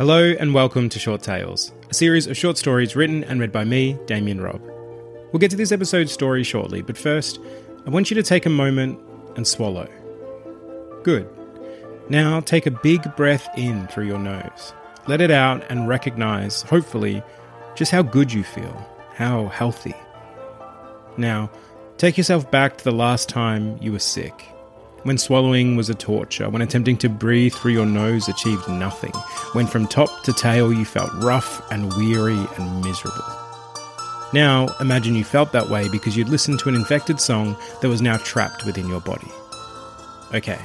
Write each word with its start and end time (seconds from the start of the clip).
Hello 0.00 0.32
and 0.40 0.54
welcome 0.54 0.88
to 0.88 0.98
Short 0.98 1.20
Tales, 1.20 1.72
a 1.90 1.92
series 1.92 2.26
of 2.26 2.34
short 2.34 2.56
stories 2.56 2.96
written 2.96 3.22
and 3.24 3.38
read 3.38 3.52
by 3.52 3.64
me, 3.64 3.98
Damian 4.06 4.40
Robb. 4.40 4.62
We'll 5.30 5.40
get 5.40 5.50
to 5.50 5.58
this 5.58 5.72
episode's 5.72 6.10
story 6.10 6.42
shortly, 6.42 6.80
but 6.80 6.96
first, 6.96 7.38
I 7.86 7.90
want 7.90 8.10
you 8.10 8.14
to 8.14 8.22
take 8.22 8.46
a 8.46 8.48
moment 8.48 8.98
and 9.36 9.46
swallow. 9.46 9.86
Good. 11.02 11.28
Now 12.08 12.40
take 12.40 12.64
a 12.64 12.70
big 12.70 13.14
breath 13.14 13.46
in 13.58 13.88
through 13.88 14.06
your 14.06 14.18
nose. 14.18 14.72
Let 15.06 15.20
it 15.20 15.30
out 15.30 15.70
and 15.70 15.86
recognize, 15.86 16.62
hopefully, 16.62 17.22
just 17.74 17.92
how 17.92 18.00
good 18.00 18.32
you 18.32 18.42
feel, 18.42 18.88
how 19.12 19.48
healthy. 19.48 19.94
Now, 21.18 21.50
take 21.98 22.16
yourself 22.16 22.50
back 22.50 22.78
to 22.78 22.84
the 22.84 22.90
last 22.90 23.28
time 23.28 23.76
you 23.82 23.92
were 23.92 23.98
sick. 23.98 24.46
When 25.02 25.16
swallowing 25.16 25.76
was 25.76 25.88
a 25.88 25.94
torture, 25.94 26.50
when 26.50 26.60
attempting 26.60 26.98
to 26.98 27.08
breathe 27.08 27.54
through 27.54 27.72
your 27.72 27.86
nose 27.86 28.28
achieved 28.28 28.68
nothing, 28.68 29.12
when 29.54 29.66
from 29.66 29.86
top 29.86 30.24
to 30.24 30.32
tail 30.34 30.70
you 30.70 30.84
felt 30.84 31.10
rough 31.22 31.62
and 31.72 31.90
weary 31.94 32.46
and 32.58 32.84
miserable. 32.84 33.24
Now, 34.34 34.68
imagine 34.78 35.14
you 35.14 35.24
felt 35.24 35.52
that 35.52 35.70
way 35.70 35.88
because 35.88 36.18
you'd 36.18 36.28
listened 36.28 36.58
to 36.60 36.68
an 36.68 36.74
infected 36.74 37.18
song 37.18 37.56
that 37.80 37.88
was 37.88 38.02
now 38.02 38.18
trapped 38.18 38.66
within 38.66 38.88
your 38.88 39.00
body. 39.00 39.30
Okay, 40.34 40.60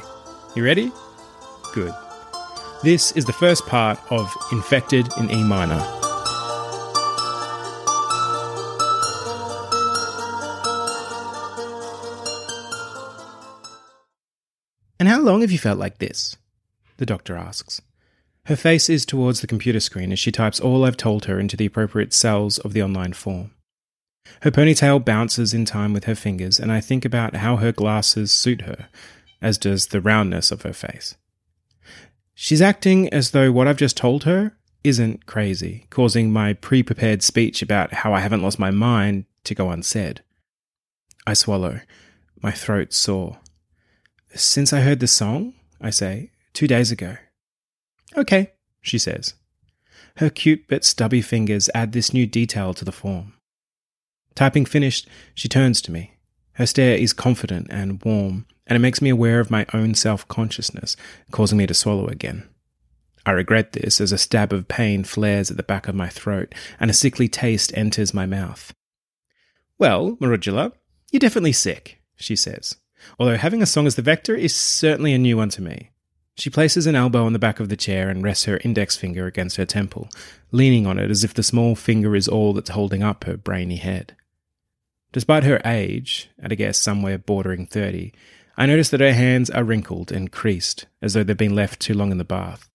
you 0.53 0.65
ready? 0.65 0.91
Good. 1.73 1.93
This 2.83 3.13
is 3.13 3.23
the 3.23 3.33
first 3.33 3.65
part 3.67 3.99
of 4.11 4.31
Infected 4.51 5.07
in 5.17 5.31
E 5.31 5.43
minor. 5.43 5.94
Long 15.25 15.41
have 15.41 15.51
you 15.51 15.57
felt 15.57 15.79
like 15.79 15.97
this? 15.97 16.37
The 16.97 17.05
doctor 17.05 17.35
asks. 17.35 17.81
Her 18.45 18.55
face 18.55 18.89
is 18.89 19.05
towards 19.05 19.41
the 19.41 19.47
computer 19.47 19.79
screen 19.79 20.11
as 20.11 20.19
she 20.19 20.31
types 20.31 20.59
all 20.59 20.85
I've 20.85 20.97
told 20.97 21.25
her 21.25 21.39
into 21.39 21.57
the 21.57 21.65
appropriate 21.65 22.13
cells 22.13 22.59
of 22.59 22.73
the 22.73 22.83
online 22.83 23.13
form. 23.13 23.51
Her 24.41 24.51
ponytail 24.51 25.03
bounces 25.03 25.53
in 25.53 25.65
time 25.65 25.93
with 25.93 26.05
her 26.05 26.15
fingers, 26.15 26.59
and 26.59 26.71
I 26.71 26.79
think 26.79 27.05
about 27.05 27.35
how 27.35 27.57
her 27.57 27.71
glasses 27.71 28.31
suit 28.31 28.61
her, 28.61 28.87
as 29.41 29.57
does 29.57 29.87
the 29.87 30.01
roundness 30.01 30.51
of 30.51 30.61
her 30.61 30.73
face. 30.73 31.15
She's 32.33 32.61
acting 32.61 33.09
as 33.09 33.31
though 33.31 33.51
what 33.51 33.67
I've 33.67 33.77
just 33.77 33.97
told 33.97 34.25
her 34.25 34.55
isn't 34.83 35.25
crazy, 35.25 35.87
causing 35.89 36.31
my 36.31 36.53
pre 36.53 36.83
prepared 36.83 37.23
speech 37.23 37.61
about 37.61 37.93
how 37.93 38.13
I 38.13 38.19
haven't 38.19 38.43
lost 38.43 38.59
my 38.59 38.71
mind 38.71 39.25
to 39.45 39.55
go 39.55 39.71
unsaid. 39.71 40.21
I 41.25 41.33
swallow, 41.33 41.79
my 42.41 42.51
throat 42.51 42.93
sore. 42.93 43.39
Since 44.35 44.73
I 44.73 44.81
heard 44.81 44.99
the 44.99 45.07
song, 45.07 45.53
I 45.79 45.91
say, 45.91 46.31
two 46.53 46.67
days 46.67 46.91
ago. 46.91 47.15
Okay, 48.17 48.51
she 48.81 48.97
says. 48.97 49.33
Her 50.17 50.29
cute 50.29 50.65
but 50.67 50.83
stubby 50.83 51.21
fingers 51.21 51.69
add 51.73 51.93
this 51.93 52.13
new 52.13 52.27
detail 52.27 52.73
to 52.73 52.83
the 52.83 52.91
form. 52.91 53.33
Typing 54.35 54.65
finished, 54.65 55.07
she 55.33 55.47
turns 55.47 55.81
to 55.81 55.91
me. 55.91 56.11
Her 56.53 56.65
stare 56.65 56.97
is 56.97 57.13
confident 57.13 57.67
and 57.69 58.03
warm, 58.03 58.45
and 58.67 58.75
it 58.75 58.79
makes 58.79 59.01
me 59.01 59.09
aware 59.09 59.39
of 59.39 59.51
my 59.51 59.65
own 59.73 59.93
self 59.93 60.27
consciousness, 60.27 60.97
causing 61.31 61.57
me 61.57 61.67
to 61.67 61.73
swallow 61.73 62.07
again. 62.07 62.47
I 63.25 63.31
regret 63.31 63.71
this 63.71 63.99
as 64.01 64.11
a 64.11 64.17
stab 64.17 64.51
of 64.51 64.67
pain 64.67 65.03
flares 65.03 65.49
at 65.49 65.57
the 65.57 65.63
back 65.63 65.87
of 65.87 65.95
my 65.95 66.09
throat 66.09 66.53
and 66.79 66.91
a 66.91 66.93
sickly 66.93 67.27
taste 67.27 67.75
enters 67.75 68.13
my 68.13 68.25
mouth. 68.25 68.73
Well, 69.79 70.17
Marugula, 70.21 70.73
you're 71.11 71.19
definitely 71.19 71.53
sick, 71.53 72.01
she 72.15 72.35
says, 72.35 72.75
although 73.19 73.37
having 73.37 73.61
a 73.61 73.65
song 73.65 73.87
as 73.87 73.95
the 73.95 74.01
vector 74.01 74.35
is 74.35 74.55
certainly 74.55 75.13
a 75.13 75.17
new 75.17 75.37
one 75.37 75.49
to 75.49 75.61
me. 75.61 75.91
She 76.37 76.49
places 76.49 76.85
an 76.85 76.95
elbow 76.95 77.25
on 77.25 77.33
the 77.33 77.39
back 77.39 77.59
of 77.59 77.69
the 77.69 77.77
chair 77.77 78.09
and 78.09 78.23
rests 78.23 78.45
her 78.45 78.59
index 78.63 78.97
finger 78.97 79.25
against 79.25 79.55
her 79.55 79.65
temple, 79.65 80.09
leaning 80.51 80.85
on 80.85 80.99
it 80.99 81.09
as 81.09 81.23
if 81.23 81.33
the 81.33 81.43
small 81.43 81.75
finger 81.75 82.15
is 82.15 82.27
all 82.27 82.53
that's 82.53 82.71
holding 82.71 83.03
up 83.03 83.23
her 83.23 83.37
brainy 83.37 83.77
head. 83.77 84.15
Despite 85.13 85.45
her 85.45 85.61
age, 85.63 86.29
at 86.41 86.51
a 86.51 86.57
guess 86.57 86.77
somewhere 86.77 87.17
bordering 87.17 87.65
30, 87.65 88.11
I 88.57 88.65
notice 88.65 88.89
that 88.89 88.99
her 88.99 89.13
hands 89.13 89.49
are 89.49 89.63
wrinkled 89.63 90.11
and 90.11 90.31
creased, 90.31 90.87
as 91.01 91.13
though 91.13 91.23
they've 91.23 91.37
been 91.37 91.55
left 91.55 91.79
too 91.79 91.93
long 91.93 92.11
in 92.11 92.17
the 92.17 92.25
bath. 92.25 92.69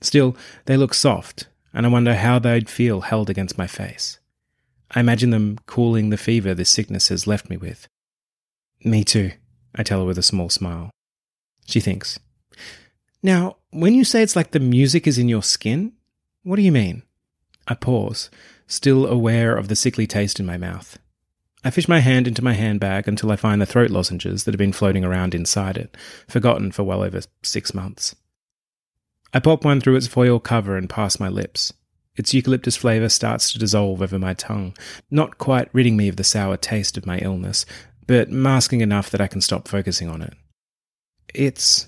Still, 0.00 0.34
they 0.64 0.78
look 0.78 0.94
soft, 0.94 1.46
and 1.74 1.84
I 1.84 1.90
wonder 1.90 2.14
how 2.14 2.38
they'd 2.38 2.70
feel 2.70 3.02
held 3.02 3.28
against 3.28 3.58
my 3.58 3.66
face. 3.66 4.18
I 4.90 5.00
imagine 5.00 5.28
them 5.30 5.58
cooling 5.66 6.08
the 6.08 6.16
fever 6.16 6.54
this 6.54 6.70
sickness 6.70 7.08
has 7.08 7.26
left 7.26 7.50
me 7.50 7.58
with. 7.58 7.86
Me 8.82 9.04
too, 9.04 9.32
I 9.74 9.82
tell 9.82 10.00
her 10.00 10.04
with 10.04 10.18
a 10.18 10.22
small 10.22 10.50
smile. 10.50 10.90
She 11.66 11.80
thinks. 11.80 12.18
Now, 13.22 13.56
when 13.70 13.94
you 13.94 14.04
say 14.04 14.22
it's 14.22 14.36
like 14.36 14.52
the 14.52 14.60
music 14.60 15.06
is 15.06 15.18
in 15.18 15.28
your 15.28 15.42
skin, 15.42 15.92
what 16.42 16.56
do 16.56 16.62
you 16.62 16.72
mean? 16.72 17.02
I 17.66 17.74
pause, 17.74 18.30
still 18.66 19.06
aware 19.06 19.56
of 19.56 19.68
the 19.68 19.76
sickly 19.76 20.06
taste 20.06 20.40
in 20.40 20.46
my 20.46 20.56
mouth. 20.56 20.98
I 21.64 21.70
fish 21.70 21.88
my 21.88 21.98
hand 21.98 22.28
into 22.28 22.44
my 22.44 22.52
handbag 22.52 23.08
until 23.08 23.32
I 23.32 23.36
find 23.36 23.60
the 23.60 23.66
throat 23.66 23.90
lozenges 23.90 24.44
that 24.44 24.54
have 24.54 24.58
been 24.58 24.72
floating 24.72 25.04
around 25.04 25.34
inside 25.34 25.76
it, 25.76 25.96
forgotten 26.28 26.70
for 26.70 26.84
well 26.84 27.02
over 27.02 27.20
six 27.42 27.74
months. 27.74 28.14
I 29.34 29.40
pop 29.40 29.64
one 29.64 29.80
through 29.80 29.96
its 29.96 30.06
foil 30.06 30.38
cover 30.38 30.76
and 30.76 30.88
pass 30.88 31.20
my 31.20 31.28
lips. 31.28 31.72
Its 32.16 32.32
eucalyptus 32.32 32.76
flavour 32.76 33.08
starts 33.08 33.52
to 33.52 33.58
dissolve 33.58 34.00
over 34.00 34.18
my 34.18 34.34
tongue, 34.34 34.74
not 35.10 35.38
quite 35.38 35.68
ridding 35.74 35.96
me 35.96 36.08
of 36.08 36.16
the 36.16 36.24
sour 36.24 36.56
taste 36.56 36.96
of 36.96 37.06
my 37.06 37.18
illness, 37.18 37.66
but 38.08 38.30
masking 38.30 38.80
enough 38.80 39.10
that 39.10 39.20
I 39.20 39.28
can 39.28 39.40
stop 39.40 39.68
focusing 39.68 40.08
on 40.08 40.22
it. 40.22 40.34
It's. 41.32 41.86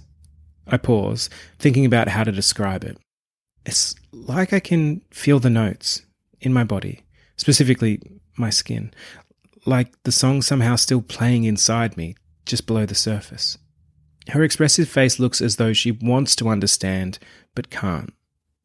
I 0.68 0.76
pause, 0.76 1.28
thinking 1.58 1.84
about 1.84 2.06
how 2.06 2.22
to 2.22 2.30
describe 2.30 2.84
it. 2.84 2.96
It's 3.66 3.96
like 4.12 4.52
I 4.52 4.60
can 4.60 5.00
feel 5.10 5.40
the 5.40 5.50
notes 5.50 6.02
in 6.40 6.52
my 6.52 6.62
body, 6.62 7.02
specifically 7.36 8.00
my 8.36 8.50
skin, 8.50 8.94
like 9.66 10.00
the 10.04 10.12
song 10.12 10.42
somehow 10.42 10.76
still 10.76 11.02
playing 11.02 11.42
inside 11.42 11.96
me, 11.96 12.14
just 12.46 12.68
below 12.68 12.86
the 12.86 12.94
surface. 12.94 13.58
Her 14.28 14.44
expressive 14.44 14.88
face 14.88 15.18
looks 15.18 15.40
as 15.40 15.56
though 15.56 15.72
she 15.72 15.90
wants 15.90 16.36
to 16.36 16.48
understand, 16.48 17.18
but 17.54 17.70
can't. 17.70 18.12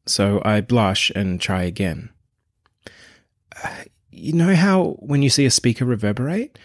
So 0.06 0.40
I 0.44 0.60
blush 0.60 1.10
and 1.16 1.40
try 1.40 1.64
again. 1.64 2.10
Uh, 3.64 3.84
you 4.12 4.32
know 4.32 4.54
how 4.54 4.96
when 5.00 5.22
you 5.22 5.30
see 5.30 5.44
a 5.44 5.50
speaker 5.50 5.84
reverberate? 5.84 6.56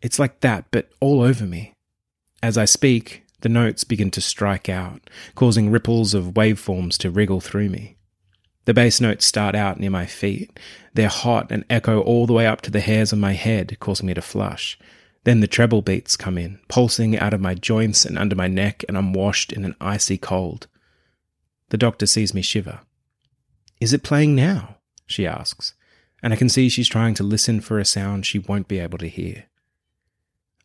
It's 0.00 0.18
like 0.18 0.40
that, 0.40 0.66
but 0.70 0.90
all 1.00 1.22
over 1.22 1.44
me. 1.44 1.72
As 2.42 2.56
I 2.56 2.64
speak, 2.64 3.24
the 3.40 3.48
notes 3.48 3.84
begin 3.84 4.10
to 4.12 4.20
strike 4.20 4.68
out, 4.68 5.08
causing 5.34 5.70
ripples 5.70 6.14
of 6.14 6.34
waveforms 6.34 6.96
to 6.98 7.10
wriggle 7.10 7.40
through 7.40 7.68
me. 7.68 7.96
The 8.64 8.74
bass 8.74 9.00
notes 9.00 9.26
start 9.26 9.54
out 9.54 9.80
near 9.80 9.90
my 9.90 10.06
feet. 10.06 10.58
They're 10.92 11.08
hot 11.08 11.50
and 11.50 11.64
echo 11.70 12.00
all 12.00 12.26
the 12.26 12.32
way 12.32 12.46
up 12.46 12.60
to 12.62 12.70
the 12.70 12.80
hairs 12.80 13.12
on 13.12 13.20
my 13.20 13.32
head, 13.32 13.76
causing 13.80 14.06
me 14.06 14.14
to 14.14 14.20
flush. 14.20 14.78
Then 15.24 15.40
the 15.40 15.46
treble 15.46 15.82
beats 15.82 16.16
come 16.16 16.36
in, 16.36 16.60
pulsing 16.68 17.18
out 17.18 17.32
of 17.32 17.40
my 17.40 17.54
joints 17.54 18.04
and 18.04 18.18
under 18.18 18.36
my 18.36 18.46
neck, 18.46 18.84
and 18.88 18.96
I'm 18.96 19.12
washed 19.12 19.52
in 19.52 19.64
an 19.64 19.74
icy 19.80 20.18
cold. 20.18 20.66
The 21.70 21.78
doctor 21.78 22.06
sees 22.06 22.34
me 22.34 22.42
shiver. 22.42 22.80
Is 23.80 23.92
it 23.92 24.02
playing 24.02 24.34
now? 24.34 24.76
she 25.06 25.26
asks, 25.26 25.74
and 26.22 26.32
I 26.32 26.36
can 26.36 26.48
see 26.48 26.68
she's 26.68 26.88
trying 26.88 27.14
to 27.14 27.22
listen 27.22 27.60
for 27.60 27.78
a 27.78 27.84
sound 27.84 28.26
she 28.26 28.38
won't 28.38 28.68
be 28.68 28.78
able 28.78 28.98
to 28.98 29.08
hear. 29.08 29.44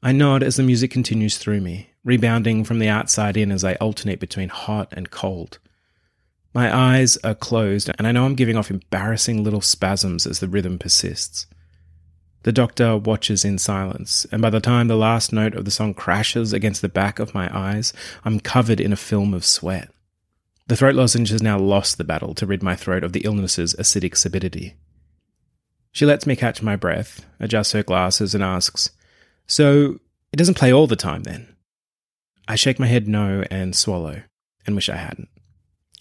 I 0.05 0.11
nod 0.11 0.43
as 0.43 0.57
the 0.57 0.63
music 0.63 0.91
continues 0.91 1.37
through 1.37 1.61
me, 1.61 1.91
rebounding 2.03 2.65
from 2.65 2.79
the 2.79 2.89
outside 2.89 3.37
in 3.37 3.53
as 3.53 3.63
I 3.63 3.75
alternate 3.75 4.19
between 4.19 4.49
hot 4.49 4.89
and 4.91 5.09
cold. 5.09 5.59
My 6.53 6.75
eyes 6.75 7.15
are 7.23 7.33
closed, 7.33 7.89
and 7.97 8.05
I 8.05 8.11
know 8.11 8.25
I'm 8.25 8.35
giving 8.35 8.57
off 8.57 8.69
embarrassing 8.69 9.45
little 9.45 9.61
spasms 9.61 10.27
as 10.27 10.39
the 10.39 10.49
rhythm 10.49 10.77
persists. 10.77 11.47
The 12.43 12.51
doctor 12.51 12.97
watches 12.97 13.45
in 13.45 13.57
silence, 13.57 14.27
and 14.29 14.41
by 14.41 14.49
the 14.49 14.59
time 14.59 14.89
the 14.89 14.97
last 14.97 15.31
note 15.31 15.55
of 15.55 15.63
the 15.63 15.71
song 15.71 15.93
crashes 15.93 16.51
against 16.51 16.81
the 16.81 16.89
back 16.89 17.19
of 17.19 17.33
my 17.33 17.49
eyes, 17.57 17.93
I'm 18.25 18.41
covered 18.41 18.81
in 18.81 18.91
a 18.91 18.97
film 18.97 19.33
of 19.33 19.45
sweat. 19.45 19.89
The 20.67 20.75
throat 20.75 20.95
lozenge 20.95 21.29
has 21.29 21.41
now 21.41 21.57
lost 21.57 21.97
the 21.97 22.03
battle 22.03 22.35
to 22.35 22.45
rid 22.45 22.61
my 22.61 22.75
throat 22.75 23.05
of 23.05 23.13
the 23.13 23.21
illness's 23.21 23.73
acidic 23.75 24.17
sapidity. 24.17 24.73
She 25.93 26.05
lets 26.05 26.27
me 26.27 26.35
catch 26.35 26.61
my 26.61 26.75
breath, 26.75 27.25
adjusts 27.39 27.71
her 27.71 27.83
glasses, 27.83 28.35
and 28.35 28.43
asks, 28.43 28.91
So, 29.47 29.99
it 30.31 30.37
doesn't 30.37 30.57
play 30.57 30.73
all 30.73 30.87
the 30.87 30.95
time 30.95 31.23
then? 31.23 31.55
I 32.47 32.55
shake 32.55 32.79
my 32.79 32.87
head 32.87 33.07
no 33.07 33.43
and 33.49 33.75
swallow, 33.75 34.23
and 34.65 34.75
wish 34.75 34.89
I 34.89 34.95
hadn't. 34.95 35.29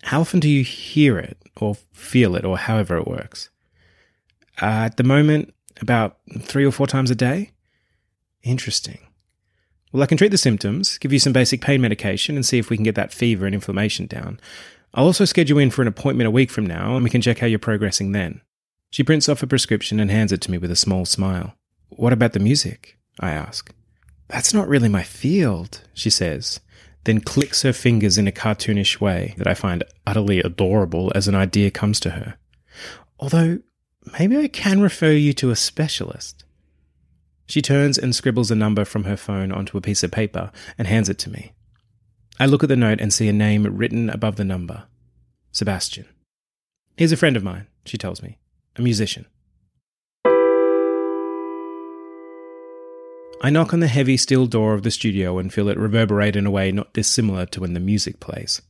How 0.05 0.21
often 0.21 0.41
do 0.41 0.49
you 0.49 0.65
hear 0.65 1.19
it, 1.19 1.39
or 1.61 1.77
feel 1.93 2.35
it, 2.35 2.45
or 2.45 2.59
however 2.59 2.97
it 2.97 3.07
works? 3.07 3.51
Uh, 4.61 4.87
at 4.87 4.97
the 4.97 5.05
moment, 5.05 5.55
about 5.81 6.19
three 6.41 6.65
or 6.65 6.73
four 6.73 6.87
times 6.87 7.11
a 7.11 7.15
day? 7.15 7.53
Interesting. 8.43 8.99
Well, 9.93 10.03
I 10.03 10.07
can 10.07 10.19
treat 10.19 10.31
the 10.31 10.39
symptoms, 10.39 10.99
give 10.99 11.13
you 11.13 11.19
some 11.19 11.33
basic 11.33 11.61
pain 11.61 11.81
medication, 11.81 12.35
and 12.35 12.45
see 12.45 12.59
if 12.59 12.71
we 12.71 12.77
can 12.77 12.85
get 12.85 12.95
that 12.95 13.13
fever 13.13 13.47
and 13.47 13.55
inflammation 13.55 14.07
down. 14.07 14.41
I'll 14.95 15.07
also 15.07 15.25
schedule 15.25 15.59
in 15.59 15.71
for 15.71 15.83
an 15.83 15.89
appointment 15.89 16.27
a 16.27 16.33
week 16.33 16.51
from 16.51 16.67
now, 16.67 16.95
and 16.95 17.05
we 17.05 17.11
can 17.11 17.23
check 17.23 17.39
how 17.39 17.47
you're 17.47 17.59
progressing 17.59 18.13
then. 18.13 18.41
She 18.91 19.03
prints 19.03 19.29
off 19.29 19.43
a 19.43 19.47
prescription 19.47 20.01
and 20.01 20.11
hands 20.11 20.33
it 20.33 20.41
to 20.43 20.51
me 20.51 20.59
with 20.59 20.71
a 20.71 20.77
small 20.77 21.05
smile. 21.05 21.55
What 21.89 22.13
about 22.13 22.33
the 22.33 22.41
music? 22.41 22.99
I 23.21 23.31
ask. 23.31 23.73
That's 24.29 24.55
not 24.55 24.69
really 24.69 24.89
my 24.89 25.03
field, 25.03 25.83
she 25.93 26.11
says, 26.11 26.61
then 27.05 27.21
clicks 27.21 27.63
her 27.63 27.73
fingers 27.73 28.17
in 28.17 28.27
a 28.27 28.33
cartoonish 28.33 29.01
way 29.01 29.35
that 29.39 29.47
I 29.47 29.55
find 29.55 29.85
utterly 30.07 30.41
adorable 30.41 31.13
as 31.15 31.29
an 31.29 31.35
idea 31.35 31.71
comes 31.71 32.01
to 32.01 32.11
her. 32.11 32.37
Although 33.19 33.59
Maybe 34.19 34.37
I 34.37 34.49
can 34.49 34.81
refer 34.81 35.13
you 35.13 35.33
to 35.35 35.51
a 35.51 35.57
specialist. 35.57 36.45
She 37.47 37.63
turns 37.63 37.99
and 37.99 38.15
scribbles 38.15 38.51
a 38.51 38.57
number 38.57 38.85
from 38.85 39.05
her 39.05 39.17
phone 39.17 39.53
onto 39.53 39.77
a 39.77 39.83
piece 39.83 40.03
of 40.03 40.11
paper 40.11 40.51
and 40.77 40.89
hands 40.89 41.09
it 41.09 41.19
to 41.21 41.31
me. 41.31 41.53
I 42.41 42.47
look 42.47 42.63
at 42.63 42.69
the 42.69 42.77
note 42.77 43.01
and 43.01 43.13
see 43.13 43.29
a 43.29 43.33
name 43.33 43.65
written 43.65 44.11
above 44.11 44.37
the 44.37 44.45
number 44.45 44.85
Sebastian. 45.53 46.07
He's 46.97 47.13
a 47.13 47.17
friend 47.17 47.37
of 47.37 47.45
mine, 47.45 47.67
she 47.85 47.99
tells 47.99 48.23
me, 48.23 48.39
a 48.77 48.83
musician. 48.83 49.27
I 53.45 53.51
knock 53.51 53.75
on 53.75 53.81
the 53.81 53.89
heavy 53.89 54.17
steel 54.17 54.47
door 54.47 54.73
of 54.73 54.85
the 54.85 54.91
studio 54.93 55.37
and 55.39 55.53
feel 55.53 55.69
it 55.69 55.77
reverberate 55.77 56.37
in 56.37 56.47
a 56.47 56.51
way 56.51 56.71
not 56.71 56.93
dissimilar 56.93 57.45
to 57.47 57.61
when 57.61 57.75
the 57.75 57.81
music 57.81 58.21
plays. 58.21 58.63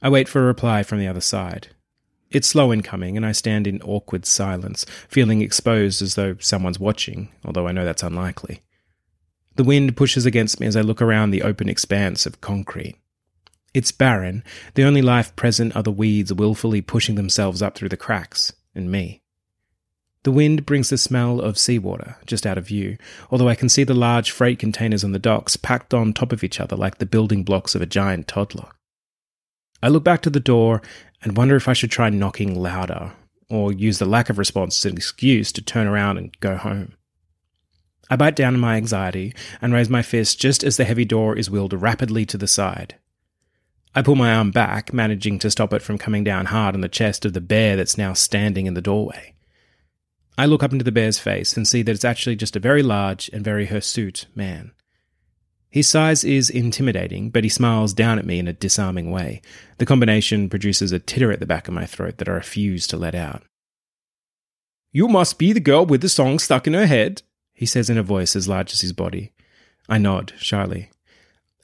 I 0.00 0.08
wait 0.08 0.26
for 0.26 0.40
a 0.40 0.46
reply 0.46 0.82
from 0.82 1.00
the 1.00 1.06
other 1.06 1.20
side. 1.20 1.68
It's 2.30 2.48
slow 2.48 2.72
in 2.72 2.80
coming, 2.80 3.18
and 3.18 3.26
I 3.26 3.32
stand 3.32 3.66
in 3.66 3.82
awkward 3.82 4.24
silence, 4.24 4.86
feeling 5.06 5.42
exposed 5.42 6.00
as 6.00 6.14
though 6.14 6.36
someone's 6.40 6.80
watching, 6.80 7.28
although 7.44 7.68
I 7.68 7.72
know 7.72 7.84
that's 7.84 8.02
unlikely. 8.02 8.62
The 9.56 9.64
wind 9.64 9.98
pushes 9.98 10.24
against 10.24 10.60
me 10.60 10.66
as 10.66 10.76
I 10.76 10.80
look 10.80 11.02
around 11.02 11.30
the 11.30 11.42
open 11.42 11.68
expanse 11.68 12.24
of 12.24 12.40
concrete. 12.40 12.96
It's 13.74 13.92
barren. 13.92 14.42
The 14.74 14.84
only 14.84 15.02
life 15.02 15.36
present 15.36 15.76
are 15.76 15.82
the 15.82 15.92
weeds 15.92 16.32
wilfully 16.32 16.80
pushing 16.80 17.16
themselves 17.16 17.60
up 17.60 17.74
through 17.74 17.90
the 17.90 17.98
cracks, 17.98 18.54
and 18.74 18.90
me. 18.90 19.19
The 20.22 20.32
wind 20.32 20.66
brings 20.66 20.90
the 20.90 20.98
smell 20.98 21.40
of 21.40 21.58
seawater 21.58 22.16
just 22.26 22.46
out 22.46 22.58
of 22.58 22.66
view, 22.66 22.98
although 23.30 23.48
I 23.48 23.54
can 23.54 23.70
see 23.70 23.84
the 23.84 23.94
large 23.94 24.30
freight 24.30 24.58
containers 24.58 25.02
on 25.02 25.12
the 25.12 25.18
docks 25.18 25.56
packed 25.56 25.94
on 25.94 26.12
top 26.12 26.32
of 26.32 26.44
each 26.44 26.60
other 26.60 26.76
like 26.76 26.98
the 26.98 27.06
building 27.06 27.42
blocks 27.42 27.74
of 27.74 27.80
a 27.80 27.86
giant 27.86 28.28
toddler. 28.28 28.68
I 29.82 29.88
look 29.88 30.04
back 30.04 30.20
to 30.22 30.30
the 30.30 30.38
door 30.38 30.82
and 31.22 31.36
wonder 31.36 31.56
if 31.56 31.68
I 31.68 31.72
should 31.72 31.90
try 31.90 32.10
knocking 32.10 32.54
louder 32.54 33.12
or 33.48 33.72
use 33.72 33.98
the 33.98 34.04
lack 34.04 34.28
of 34.28 34.36
response 34.36 34.84
as 34.84 34.92
an 34.92 34.96
excuse 34.96 35.52
to 35.52 35.62
turn 35.62 35.86
around 35.86 36.18
and 36.18 36.38
go 36.40 36.56
home. 36.56 36.94
I 38.10 38.16
bite 38.16 38.36
down 38.36 38.54
on 38.54 38.60
my 38.60 38.76
anxiety 38.76 39.34
and 39.62 39.72
raise 39.72 39.88
my 39.88 40.02
fist 40.02 40.38
just 40.38 40.62
as 40.62 40.76
the 40.76 40.84
heavy 40.84 41.06
door 41.06 41.36
is 41.36 41.48
wheeled 41.48 41.72
rapidly 41.72 42.26
to 42.26 42.36
the 42.36 42.48
side. 42.48 42.96
I 43.94 44.02
pull 44.02 44.16
my 44.16 44.34
arm 44.34 44.50
back, 44.50 44.92
managing 44.92 45.38
to 45.40 45.50
stop 45.50 45.72
it 45.72 45.82
from 45.82 45.98
coming 45.98 46.24
down 46.24 46.46
hard 46.46 46.74
on 46.74 46.80
the 46.80 46.88
chest 46.88 47.24
of 47.24 47.32
the 47.32 47.40
bear 47.40 47.76
that's 47.76 47.98
now 47.98 48.12
standing 48.12 48.66
in 48.66 48.74
the 48.74 48.82
doorway. 48.82 49.34
I 50.40 50.46
look 50.46 50.62
up 50.62 50.72
into 50.72 50.86
the 50.86 50.90
bear's 50.90 51.18
face 51.18 51.54
and 51.54 51.68
see 51.68 51.82
that 51.82 51.92
it's 51.92 52.02
actually 52.02 52.34
just 52.34 52.56
a 52.56 52.60
very 52.60 52.82
large 52.82 53.28
and 53.30 53.44
very 53.44 53.66
hirsute 53.66 54.24
man. 54.34 54.72
His 55.68 55.86
size 55.86 56.24
is 56.24 56.48
intimidating, 56.48 57.28
but 57.28 57.44
he 57.44 57.50
smiles 57.50 57.92
down 57.92 58.18
at 58.18 58.24
me 58.24 58.38
in 58.38 58.48
a 58.48 58.54
disarming 58.54 59.10
way. 59.10 59.42
The 59.76 59.84
combination 59.84 60.48
produces 60.48 60.92
a 60.92 60.98
titter 60.98 61.30
at 61.30 61.40
the 61.40 61.46
back 61.46 61.68
of 61.68 61.74
my 61.74 61.84
throat 61.84 62.16
that 62.16 62.28
I 62.30 62.32
refuse 62.32 62.86
to 62.86 62.96
let 62.96 63.14
out. 63.14 63.42
You 64.92 65.08
must 65.08 65.38
be 65.38 65.52
the 65.52 65.60
girl 65.60 65.84
with 65.84 66.00
the 66.00 66.08
song 66.08 66.38
stuck 66.38 66.66
in 66.66 66.72
her 66.72 66.86
head, 66.86 67.20
he 67.52 67.66
says 67.66 67.90
in 67.90 67.98
a 67.98 68.02
voice 68.02 68.34
as 68.34 68.48
large 68.48 68.72
as 68.72 68.80
his 68.80 68.94
body. 68.94 69.32
I 69.90 69.98
nod, 69.98 70.32
shyly. 70.38 70.88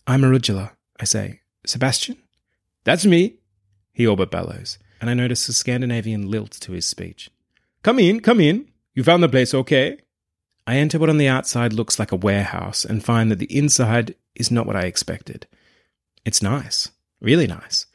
I'm 0.07 0.21
Arugula, 0.21 0.73
I 1.01 1.05
say. 1.07 1.41
Sebastian? 1.65 2.19
That's 2.85 3.07
me, 3.07 3.37
he 3.95 4.07
all 4.07 4.17
but 4.17 4.31
bellows, 4.31 4.79
and 5.01 5.09
I 5.09 5.15
notice 5.15 5.49
a 5.49 5.55
Scandinavian 5.55 6.31
lilt 6.31 6.51
to 6.61 6.73
his 6.73 6.85
speech. 6.85 7.31
Come 7.87 8.01
in, 8.01 8.19
come 8.19 8.41
in. 8.41 8.67
You 8.95 9.05
found 9.05 9.23
the 9.23 9.29
place 9.29 9.55
okay? 9.55 9.99
I 10.67 10.75
enter 10.75 10.99
what 10.99 11.09
on 11.09 11.19
the 11.19 11.29
outside 11.29 11.73
looks 11.73 12.01
like 12.01 12.11
a 12.11 12.17
warehouse 12.17 12.85
and 12.85 13.05
find 13.05 13.31
that 13.31 13.39
the 13.39 13.57
inside 13.57 14.17
is 14.35 14.51
not 14.51 14.67
what 14.67 14.75
I 14.75 14.87
expected. 14.87 15.47
It's 16.25 16.43
nice, 16.43 16.91
really 17.21 17.47
nice. 17.47 17.87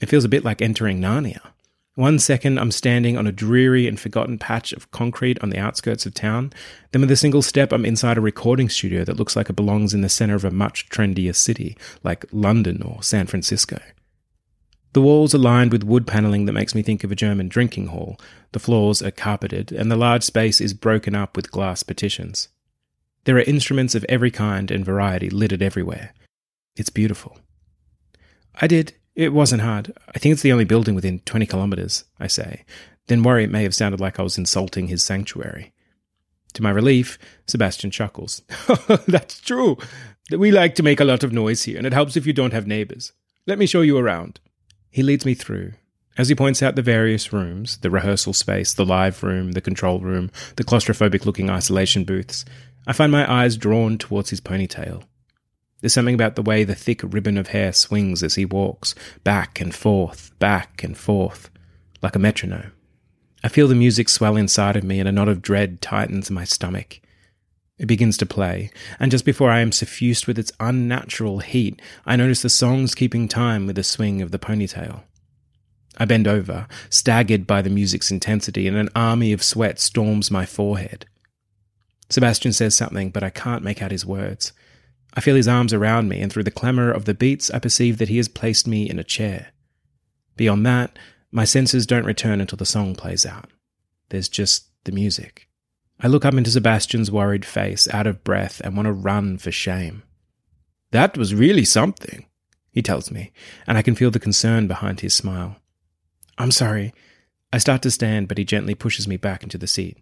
It 0.00 0.08
feels 0.08 0.24
a 0.24 0.30
bit 0.30 0.46
like 0.46 0.62
entering 0.62 0.98
Narnia. 0.98 1.42
One 1.94 2.18
second, 2.18 2.58
I'm 2.58 2.70
standing 2.70 3.18
on 3.18 3.26
a 3.26 3.32
dreary 3.32 3.86
and 3.86 4.00
forgotten 4.00 4.38
patch 4.38 4.72
of 4.72 4.90
concrete 4.92 5.38
on 5.42 5.50
the 5.50 5.58
outskirts 5.58 6.06
of 6.06 6.14
town. 6.14 6.50
Then, 6.92 7.02
with 7.02 7.10
a 7.10 7.16
single 7.16 7.42
step, 7.42 7.70
I'm 7.70 7.84
inside 7.84 8.16
a 8.16 8.22
recording 8.22 8.70
studio 8.70 9.04
that 9.04 9.18
looks 9.18 9.36
like 9.36 9.50
it 9.50 9.56
belongs 9.56 9.92
in 9.92 10.00
the 10.00 10.08
center 10.08 10.36
of 10.36 10.46
a 10.46 10.50
much 10.50 10.88
trendier 10.88 11.36
city, 11.36 11.76
like 12.02 12.24
London 12.32 12.82
or 12.82 13.02
San 13.02 13.26
Francisco. 13.26 13.78
The 14.94 15.02
walls 15.02 15.34
are 15.34 15.38
lined 15.38 15.72
with 15.72 15.82
wood 15.82 16.06
paneling 16.06 16.44
that 16.46 16.52
makes 16.52 16.72
me 16.72 16.80
think 16.80 17.02
of 17.02 17.10
a 17.10 17.16
German 17.16 17.48
drinking 17.48 17.88
hall. 17.88 18.16
The 18.52 18.60
floors 18.60 19.02
are 19.02 19.10
carpeted, 19.10 19.72
and 19.72 19.90
the 19.90 19.96
large 19.96 20.22
space 20.22 20.60
is 20.60 20.72
broken 20.72 21.16
up 21.16 21.34
with 21.34 21.50
glass 21.50 21.82
partitions. 21.82 22.46
There 23.24 23.36
are 23.36 23.40
instruments 23.40 23.96
of 23.96 24.06
every 24.08 24.30
kind 24.30 24.70
and 24.70 24.84
variety 24.84 25.28
littered 25.28 25.62
everywhere. 25.62 26.14
It's 26.76 26.90
beautiful. 26.90 27.38
I 28.60 28.68
did. 28.68 28.94
It 29.16 29.32
wasn't 29.32 29.62
hard. 29.62 29.92
I 30.14 30.20
think 30.20 30.32
it's 30.32 30.42
the 30.42 30.52
only 30.52 30.64
building 30.64 30.94
within 30.94 31.18
20 31.20 31.44
kilometres, 31.46 32.04
I 32.20 32.28
say, 32.28 32.64
then 33.08 33.24
worry 33.24 33.42
it 33.42 33.50
may 33.50 33.64
have 33.64 33.74
sounded 33.74 33.98
like 34.00 34.20
I 34.20 34.22
was 34.22 34.38
insulting 34.38 34.86
his 34.86 35.02
sanctuary. 35.02 35.72
To 36.52 36.62
my 36.62 36.70
relief, 36.70 37.18
Sebastian 37.48 37.90
chuckles. 37.90 38.42
That's 39.08 39.40
true. 39.40 39.76
We 40.30 40.52
like 40.52 40.76
to 40.76 40.84
make 40.84 41.00
a 41.00 41.04
lot 41.04 41.24
of 41.24 41.32
noise 41.32 41.64
here, 41.64 41.78
and 41.78 41.86
it 41.86 41.92
helps 41.92 42.16
if 42.16 42.26
you 42.26 42.32
don't 42.32 42.52
have 42.52 42.68
neighbours. 42.68 43.12
Let 43.44 43.58
me 43.58 43.66
show 43.66 43.80
you 43.80 43.98
around. 43.98 44.38
He 44.94 45.02
leads 45.02 45.26
me 45.26 45.34
through. 45.34 45.72
As 46.16 46.28
he 46.28 46.36
points 46.36 46.62
out 46.62 46.76
the 46.76 46.80
various 46.82 47.32
rooms 47.32 47.78
the 47.78 47.90
rehearsal 47.90 48.32
space, 48.32 48.72
the 48.72 48.86
live 48.86 49.24
room, 49.24 49.50
the 49.50 49.60
control 49.60 49.98
room, 49.98 50.30
the 50.54 50.62
claustrophobic 50.62 51.26
looking 51.26 51.50
isolation 51.50 52.04
booths 52.04 52.44
I 52.86 52.92
find 52.92 53.10
my 53.10 53.28
eyes 53.28 53.56
drawn 53.56 53.98
towards 53.98 54.30
his 54.30 54.40
ponytail. 54.40 55.02
There's 55.80 55.92
something 55.92 56.14
about 56.14 56.36
the 56.36 56.42
way 56.42 56.62
the 56.62 56.76
thick 56.76 57.00
ribbon 57.02 57.36
of 57.36 57.48
hair 57.48 57.72
swings 57.72 58.22
as 58.22 58.36
he 58.36 58.44
walks, 58.44 58.94
back 59.24 59.60
and 59.60 59.74
forth, 59.74 60.30
back 60.38 60.84
and 60.84 60.96
forth, 60.96 61.50
like 62.00 62.14
a 62.14 62.20
metronome. 62.20 62.70
I 63.42 63.48
feel 63.48 63.66
the 63.66 63.74
music 63.74 64.08
swell 64.08 64.36
inside 64.36 64.76
of 64.76 64.84
me, 64.84 65.00
and 65.00 65.08
a 65.08 65.12
knot 65.12 65.28
of 65.28 65.42
dread 65.42 65.80
tightens 65.80 66.30
my 66.30 66.44
stomach. 66.44 67.00
It 67.76 67.86
begins 67.86 68.16
to 68.18 68.26
play, 68.26 68.70
and 69.00 69.10
just 69.10 69.24
before 69.24 69.50
I 69.50 69.60
am 69.60 69.72
suffused 69.72 70.26
with 70.26 70.38
its 70.38 70.52
unnatural 70.60 71.40
heat, 71.40 71.82
I 72.06 72.14
notice 72.14 72.42
the 72.42 72.50
songs 72.50 72.94
keeping 72.94 73.26
time 73.26 73.66
with 73.66 73.74
the 73.76 73.82
swing 73.82 74.22
of 74.22 74.30
the 74.30 74.38
ponytail. 74.38 75.02
I 75.96 76.04
bend 76.04 76.28
over, 76.28 76.68
staggered 76.88 77.46
by 77.46 77.62
the 77.62 77.70
music's 77.70 78.10
intensity, 78.10 78.68
and 78.68 78.76
an 78.76 78.90
army 78.94 79.32
of 79.32 79.42
sweat 79.42 79.80
storms 79.80 80.30
my 80.30 80.46
forehead. 80.46 81.06
Sebastian 82.10 82.52
says 82.52 82.76
something, 82.76 83.10
but 83.10 83.24
I 83.24 83.30
can't 83.30 83.64
make 83.64 83.82
out 83.82 83.90
his 83.90 84.06
words. 84.06 84.52
I 85.14 85.20
feel 85.20 85.36
his 85.36 85.48
arms 85.48 85.72
around 85.72 86.08
me, 86.08 86.20
and 86.20 86.32
through 86.32 86.44
the 86.44 86.50
clamour 86.50 86.90
of 86.90 87.06
the 87.06 87.14
beats, 87.14 87.50
I 87.50 87.58
perceive 87.58 87.98
that 87.98 88.08
he 88.08 88.18
has 88.18 88.28
placed 88.28 88.66
me 88.66 88.88
in 88.88 88.98
a 88.98 89.04
chair. 89.04 89.48
Beyond 90.36 90.64
that, 90.66 90.98
my 91.32 91.44
senses 91.44 91.86
don't 91.86 92.04
return 92.04 92.40
until 92.40 92.56
the 92.56 92.66
song 92.66 92.94
plays 92.94 93.26
out. 93.26 93.50
There's 94.10 94.28
just 94.28 94.68
the 94.84 94.92
music. 94.92 95.48
I 96.00 96.08
look 96.08 96.24
up 96.24 96.34
into 96.34 96.50
Sebastian's 96.50 97.10
worried 97.10 97.44
face, 97.44 97.88
out 97.92 98.06
of 98.06 98.24
breath, 98.24 98.60
and 98.62 98.76
want 98.76 98.86
to 98.86 98.92
run 98.92 99.38
for 99.38 99.50
shame. 99.50 100.02
That 100.90 101.16
was 101.16 101.34
really 101.34 101.64
something, 101.64 102.26
he 102.70 102.82
tells 102.82 103.10
me, 103.10 103.32
and 103.66 103.78
I 103.78 103.82
can 103.82 103.94
feel 103.94 104.10
the 104.10 104.18
concern 104.18 104.66
behind 104.66 105.00
his 105.00 105.14
smile. 105.14 105.56
I'm 106.36 106.50
sorry. 106.50 106.92
I 107.52 107.58
start 107.58 107.82
to 107.82 107.90
stand, 107.90 108.28
but 108.28 108.38
he 108.38 108.44
gently 108.44 108.74
pushes 108.74 109.06
me 109.06 109.16
back 109.16 109.42
into 109.42 109.58
the 109.58 109.66
seat. 109.66 109.98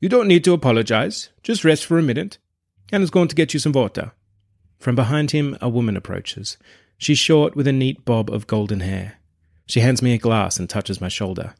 You 0.00 0.08
don't 0.08 0.28
need 0.28 0.44
to 0.44 0.52
apologize. 0.52 1.30
Just 1.42 1.64
rest 1.64 1.86
for 1.86 1.98
a 1.98 2.02
minute. 2.02 2.38
Hannah's 2.90 3.10
going 3.10 3.28
to 3.28 3.34
get 3.34 3.54
you 3.54 3.60
some 3.60 3.72
water. 3.72 4.12
From 4.78 4.94
behind 4.94 5.30
him, 5.30 5.56
a 5.60 5.68
woman 5.68 5.96
approaches. 5.96 6.58
She's 6.98 7.18
short 7.18 7.56
with 7.56 7.66
a 7.66 7.72
neat 7.72 8.04
bob 8.04 8.30
of 8.30 8.46
golden 8.46 8.80
hair. 8.80 9.14
She 9.66 9.80
hands 9.80 10.02
me 10.02 10.12
a 10.12 10.18
glass 10.18 10.58
and 10.58 10.68
touches 10.68 11.00
my 11.00 11.08
shoulder. 11.08 11.54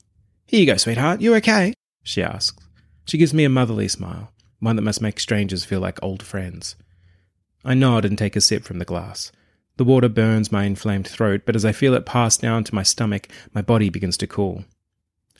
Here 0.46 0.60
you 0.60 0.66
go, 0.66 0.76
sweetheart. 0.76 1.20
You 1.20 1.34
okay? 1.36 1.72
She 2.02 2.22
asks. 2.22 2.58
She 3.04 3.18
gives 3.18 3.34
me 3.34 3.44
a 3.44 3.48
motherly 3.48 3.88
smile, 3.88 4.32
one 4.60 4.76
that 4.76 4.82
must 4.82 5.02
make 5.02 5.18
strangers 5.18 5.64
feel 5.64 5.80
like 5.80 6.02
old 6.02 6.22
friends. 6.22 6.76
I 7.64 7.74
nod 7.74 8.04
and 8.04 8.16
take 8.16 8.36
a 8.36 8.40
sip 8.40 8.64
from 8.64 8.78
the 8.78 8.84
glass. 8.84 9.32
The 9.76 9.84
water 9.84 10.08
burns 10.08 10.52
my 10.52 10.64
inflamed 10.64 11.08
throat, 11.08 11.42
but 11.44 11.56
as 11.56 11.64
I 11.64 11.72
feel 11.72 11.94
it 11.94 12.06
pass 12.06 12.36
down 12.36 12.64
to 12.64 12.74
my 12.74 12.82
stomach, 12.82 13.28
my 13.54 13.62
body 13.62 13.88
begins 13.88 14.16
to 14.18 14.26
cool. 14.26 14.64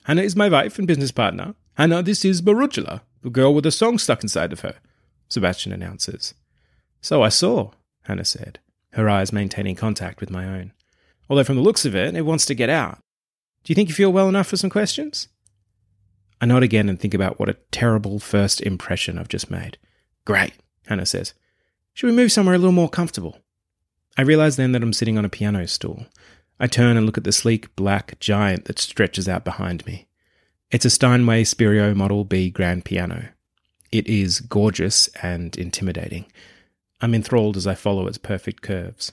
Hannah 0.05 0.23
is 0.23 0.35
my 0.35 0.49
wife 0.49 0.79
and 0.79 0.89
business 0.89 1.13
partner. 1.13 1.55
Hannah, 1.75 2.03
this 2.03 2.25
is 2.25 2.43
Marugula, 2.43 3.03
the 3.23 3.31
girl 3.31 3.55
with 3.55 3.67
a 3.67 3.71
song 3.71 3.99
stuck 3.99 4.23
inside 4.23 4.53
of 4.53 4.61
her, 4.61 4.77
Sebastian 5.29 5.73
announces. 5.73 6.35
So 7.01 7.23
I 7.23 7.29
saw, 7.29 7.71
Hannah 8.03 8.25
said, 8.25 8.59
her 8.93 9.09
eyes 9.09 9.33
maintaining 9.33 9.77
contact 9.77 10.21
with 10.21 10.31
my 10.31 10.45
own. 10.45 10.73
Although 11.31 11.45
from 11.45 11.57
the 11.57 11.63
looks 11.63 11.85
of 11.85 11.95
it, 11.95 12.15
it 12.15 12.23
wants 12.23 12.45
to 12.47 12.55
get 12.55 12.69
out. 12.69 12.99
Do 13.65 13.71
you 13.71 13.75
think 13.75 13.89
you 13.89 13.95
feel 13.95 14.13
well 14.13 14.29
enough 14.29 14.49
for 14.49 14.57
some 14.57 14.71
questions? 14.71 15.29
I 16.43 16.45
nod 16.45 16.65
again 16.65 16.89
and 16.89 16.99
think 16.99 17.15
about 17.15 17.39
what 17.39 17.49
a 17.49 17.57
terrible 17.71 18.19
first 18.19 18.61
impression 18.63 19.17
I've 19.17 19.29
just 19.29 19.49
made. 19.49 19.79
Great, 20.25 20.53
Hannah 20.89 21.07
says. 21.07 21.35
Should 21.95 22.09
we 22.09 22.17
move 22.17 22.33
somewhere 22.33 22.57
a 22.57 22.59
little 22.59 22.73
more 22.73 22.89
comfortable? 22.89 23.39
I 24.19 24.23
realize 24.23 24.57
then 24.57 24.73
that 24.73 24.83
I'm 24.83 24.93
sitting 24.93 25.17
on 25.17 25.25
a 25.25 25.29
piano 25.29 25.69
stool. 25.69 26.07
I 26.59 26.67
turn 26.67 26.97
and 26.97 27.07
look 27.07 27.17
at 27.17 27.23
the 27.23 27.31
sleek 27.31 27.75
black 27.77 28.19
giant 28.19 28.65
that 28.65 28.81
stretches 28.81 29.29
out 29.29 29.45
behind 29.45 29.87
me. 29.87 30.09
It's 30.73 30.85
a 30.85 30.91
Steinway 30.91 31.45
Spirio 31.45 31.95
Model 31.95 32.25
B 32.25 32.51
grand 32.51 32.85
piano. 32.85 33.29
It 33.93 34.09
is 34.09 34.41
gorgeous 34.41 35.07
and 35.23 35.57
intimidating. 35.57 36.27
I'm 37.01 37.15
enthralled 37.15 37.57
as 37.57 37.69
I 37.69 37.77
follow 37.77 38.09
its 38.09 38.19
perfect 38.19 38.63
curves. 38.63 39.13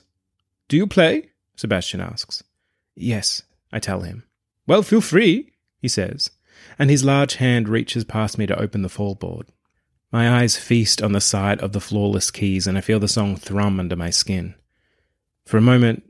Do 0.66 0.76
you 0.76 0.88
play? 0.88 1.30
Sebastian 1.54 2.00
asks. 2.00 2.42
Yes, 2.96 3.42
I 3.72 3.78
tell 3.78 4.00
him. 4.00 4.24
Well, 4.66 4.82
feel 4.82 5.00
free, 5.00 5.52
he 5.78 5.86
says, 5.86 6.30
and 6.78 6.90
his 6.90 7.04
large 7.04 7.34
hand 7.34 7.68
reaches 7.68 8.04
past 8.04 8.38
me 8.38 8.46
to 8.46 8.58
open 8.58 8.82
the 8.82 8.88
fallboard. 8.88 9.44
My 10.12 10.40
eyes 10.40 10.56
feast 10.56 11.02
on 11.02 11.12
the 11.12 11.20
sight 11.20 11.60
of 11.60 11.72
the 11.72 11.80
flawless 11.80 12.30
keys, 12.30 12.66
and 12.66 12.76
I 12.76 12.80
feel 12.80 12.98
the 12.98 13.08
song 13.08 13.36
thrum 13.36 13.78
under 13.78 13.96
my 13.96 14.10
skin. 14.10 14.54
For 15.46 15.56
a 15.56 15.62
moment, 15.62 16.02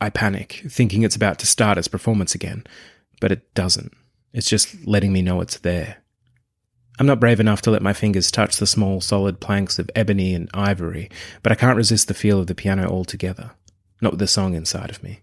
I 0.00 0.10
panic, 0.10 0.64
thinking 0.68 1.02
it's 1.02 1.16
about 1.16 1.38
to 1.40 1.46
start 1.46 1.78
its 1.78 1.88
performance 1.88 2.34
again, 2.34 2.64
but 3.20 3.32
it 3.32 3.52
doesn't. 3.54 3.92
It's 4.32 4.48
just 4.48 4.86
letting 4.86 5.12
me 5.12 5.22
know 5.22 5.40
it's 5.40 5.58
there. 5.58 5.98
I'm 7.00 7.06
not 7.06 7.20
brave 7.20 7.40
enough 7.40 7.62
to 7.62 7.70
let 7.70 7.82
my 7.82 7.92
fingers 7.92 8.30
touch 8.30 8.56
the 8.56 8.66
small, 8.66 9.00
solid 9.00 9.40
planks 9.40 9.78
of 9.78 9.90
ebony 9.94 10.34
and 10.34 10.50
ivory, 10.52 11.10
but 11.42 11.52
I 11.52 11.56
can't 11.56 11.76
resist 11.76 12.08
the 12.08 12.14
feel 12.14 12.40
of 12.40 12.48
the 12.48 12.54
piano 12.54 12.88
altogether, 12.88 13.52
not 14.00 14.12
with 14.12 14.20
the 14.20 14.26
song 14.26 14.54
inside 14.54 14.90
of 14.90 15.02
me. 15.02 15.20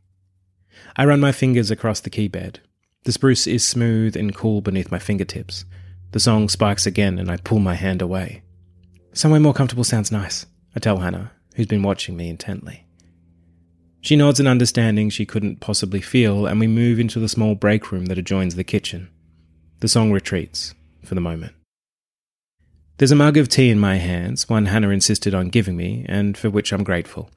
I 0.95 1.05
run 1.05 1.19
my 1.19 1.31
fingers 1.31 1.71
across 1.71 1.99
the 1.99 2.09
keybed. 2.09 2.59
The 3.05 3.11
spruce 3.11 3.45
is 3.45 3.63
smooth 3.63 4.17
and 4.17 4.33
cool 4.35 4.61
beneath 4.61 4.91
my 4.91 4.97
fingertips. 4.97 5.63
The 6.11 6.19
song 6.19 6.49
spikes 6.49 6.87
again, 6.87 7.19
and 7.19 7.29
I 7.29 7.37
pull 7.37 7.59
my 7.59 7.75
hand 7.75 8.01
away. 8.01 8.41
Somewhere 9.13 9.39
more 9.39 9.53
comfortable 9.53 9.83
sounds 9.83 10.11
nice, 10.11 10.47
I 10.75 10.79
tell 10.79 10.97
Hannah, 10.97 11.31
who's 11.55 11.67
been 11.67 11.83
watching 11.83 12.17
me 12.17 12.29
intently. 12.29 12.85
She 14.01 14.15
nods 14.15 14.39
an 14.39 14.47
understanding 14.47 15.11
she 15.11 15.25
couldn't 15.25 15.59
possibly 15.59 16.01
feel, 16.01 16.47
and 16.47 16.59
we 16.59 16.67
move 16.67 16.99
into 16.99 17.19
the 17.19 17.29
small 17.29 17.53
break 17.53 17.91
room 17.91 18.05
that 18.07 18.17
adjoins 18.17 18.55
the 18.55 18.63
kitchen. 18.63 19.09
The 19.81 19.87
song 19.87 20.11
retreats, 20.11 20.73
for 21.03 21.13
the 21.13 21.21
moment. 21.21 21.53
There's 22.97 23.11
a 23.11 23.15
mug 23.15 23.37
of 23.37 23.49
tea 23.49 23.69
in 23.69 23.79
my 23.79 23.97
hands, 23.97 24.49
one 24.49 24.65
Hannah 24.65 24.89
insisted 24.89 25.35
on 25.35 25.49
giving 25.49 25.77
me, 25.77 26.05
and 26.09 26.35
for 26.35 26.49
which 26.49 26.71
I'm 26.73 26.83
grateful. 26.83 27.29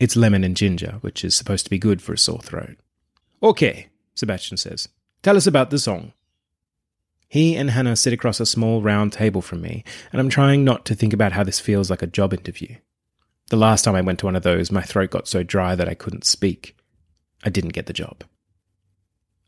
It's 0.00 0.16
lemon 0.16 0.44
and 0.44 0.56
ginger, 0.56 0.98
which 1.02 1.24
is 1.24 1.34
supposed 1.34 1.66
to 1.66 1.70
be 1.70 1.78
good 1.78 2.00
for 2.00 2.14
a 2.14 2.18
sore 2.18 2.40
throat. 2.40 2.76
Okay, 3.42 3.88
Sebastian 4.14 4.56
says. 4.56 4.88
Tell 5.24 5.38
us 5.38 5.46
about 5.46 5.70
the 5.70 5.78
song. 5.78 6.12
He 7.28 7.56
and 7.56 7.70
Hannah 7.70 7.96
sit 7.96 8.12
across 8.12 8.40
a 8.40 8.46
small 8.46 8.82
round 8.82 9.10
table 9.14 9.40
from 9.40 9.62
me, 9.62 9.82
and 10.12 10.20
I'm 10.20 10.28
trying 10.28 10.64
not 10.64 10.84
to 10.84 10.94
think 10.94 11.14
about 11.14 11.32
how 11.32 11.42
this 11.42 11.58
feels 11.58 11.88
like 11.88 12.02
a 12.02 12.06
job 12.06 12.34
interview. 12.34 12.76
The 13.48 13.56
last 13.56 13.84
time 13.86 13.94
I 13.94 14.02
went 14.02 14.18
to 14.18 14.26
one 14.26 14.36
of 14.36 14.42
those, 14.42 14.70
my 14.70 14.82
throat 14.82 15.08
got 15.08 15.26
so 15.26 15.42
dry 15.42 15.76
that 15.76 15.88
I 15.88 15.94
couldn't 15.94 16.26
speak. 16.26 16.76
I 17.42 17.48
didn't 17.48 17.72
get 17.72 17.86
the 17.86 17.94
job. 17.94 18.22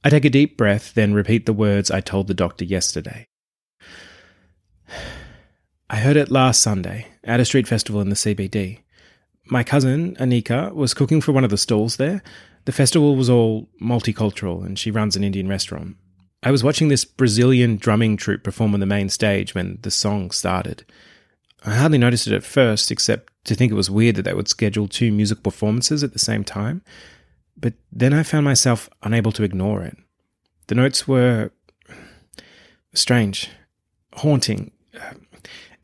I 0.02 0.09
take 0.09 0.25
a 0.25 0.30
deep 0.30 0.56
breath, 0.56 0.95
then 0.95 1.12
repeat 1.12 1.45
the 1.45 1.52
words 1.52 1.90
I 1.90 2.00
told 2.00 2.28
the 2.28 2.33
doctor 2.33 2.64
yesterday. 2.64 3.26
I 5.90 5.97
heard 5.97 6.16
it 6.16 6.30
last 6.30 6.62
Sunday 6.62 7.09
at 7.23 7.38
a 7.38 7.45
street 7.45 7.68
festival 7.68 8.00
in 8.00 8.09
the 8.09 8.16
CBD. 8.16 8.78
My 9.49 9.62
cousin, 9.62 10.17
Anika, 10.17 10.75
was 10.75 10.95
cooking 10.95 11.21
for 11.21 11.33
one 11.33 11.45
of 11.45 11.50
the 11.50 11.57
stalls 11.57 11.97
there. 11.97 12.23
The 12.65 12.73
festival 12.73 13.15
was 13.15 13.31
all 13.31 13.69
multicultural, 13.81 14.65
and 14.65 14.79
she 14.79 14.91
runs 14.91 15.15
an 15.15 15.23
Indian 15.23 15.49
restaurant. 15.49 15.97
I 16.43 16.50
was 16.50 16.65
watching 16.65 16.88
this 16.88 17.05
Brazilian 17.05 17.76
drumming 17.76 18.17
troupe 18.17 18.43
perform 18.43 18.75
on 18.75 18.81
the 18.81 18.87
main 18.87 19.09
stage 19.09 19.55
when 19.55 19.79
the 19.83 19.91
song 19.91 20.31
started. 20.31 20.85
I 21.65 21.75
hardly 21.75 21.99
noticed 21.99 22.26
it 22.26 22.33
at 22.33 22.45
first, 22.45 22.91
except 22.91 23.33
to 23.45 23.55
think 23.55 23.73
it 23.73 23.76
was 23.76 23.91
weird 23.91 24.17
that 24.17 24.23
they 24.23 24.35
would 24.35 24.49
schedule 24.49 24.88
two 24.88 25.12
musical 25.12 25.43
performances 25.43 26.03
at 26.03 26.12
the 26.12 26.19
same 26.19 26.45
time. 26.45 26.83
But 27.57 27.75
then 27.91 28.12
I 28.12 28.23
found 28.23 28.45
myself 28.45 28.91
unable 29.03 29.33
to 29.33 29.43
ignore 29.43 29.83
it. 29.83 29.97
The 30.67 30.75
notes 30.75 31.09
were 31.09 31.53
strange, 32.95 33.50
haunting, 34.15 34.73
uh, 34.95 35.15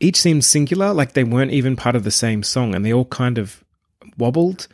each 0.02 0.20
seemed 0.20 0.44
singular, 0.44 0.92
like 0.92 1.12
they 1.12 1.24
weren't 1.24 1.52
even 1.52 1.76
part 1.76 1.96
of 1.96 2.04
the 2.04 2.10
same 2.10 2.42
song, 2.42 2.74
and 2.74 2.84
they 2.84 2.92
all 2.92 3.04
kind 3.06 3.38
of 3.38 3.62
wobbled. 4.18 4.66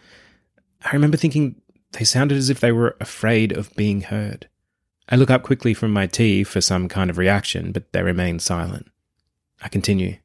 I 0.85 0.91
remember 0.93 1.17
thinking 1.17 1.61
they 1.93 2.05
sounded 2.05 2.39
as 2.39 2.51
if 2.51 2.61
they 2.61 2.73
were 2.73 2.97
afraid 2.99 3.53
of 3.53 3.75
being 3.77 4.01
heard. 4.01 4.49
I 5.09 5.17
look 5.17 5.31
up 5.31 5.43
quickly 5.43 5.75
from 5.75 5.93
my 5.93 6.07
tea 6.07 6.45
for 6.45 6.61
some 6.61 6.89
kind 6.89 7.11
of 7.11 7.19
reaction, 7.19 7.73
but 7.73 7.93
they 7.93 8.03
remain 8.03 8.39
silent. 8.39 8.91
I 9.63 9.69
continue. 9.69 10.17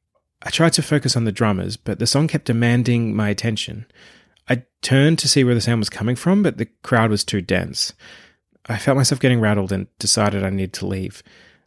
I 0.42 0.50
tried 0.50 0.74
to 0.74 0.82
focus 0.82 1.16
on 1.16 1.26
the 1.26 1.32
drummers, 1.32 1.78
but 1.78 2.00
the 2.00 2.08
song 2.08 2.28
kept 2.28 2.46
demanding 2.46 3.16
my 3.16 3.30
attention. 3.30 3.86
I 4.50 4.64
turned 4.82 5.20
to 5.20 5.30
see 5.30 5.44
where 5.44 5.56
the 5.56 5.62
sound 5.62 5.80
was 5.80 5.90
coming 5.90 6.16
from, 6.16 6.44
but 6.44 6.58
the 6.58 6.68
crowd 6.82 7.12
was 7.12 7.24
too 7.24 7.42
dense. 7.42 7.94
I 8.68 8.78
felt 8.78 8.98
myself 8.98 9.20
getting 9.20 9.40
rattled 9.40 9.72
and 9.72 9.88
decided 10.00 10.44
I 10.44 10.50
needed 10.50 10.74
to 10.74 10.86
leave. 10.86 11.24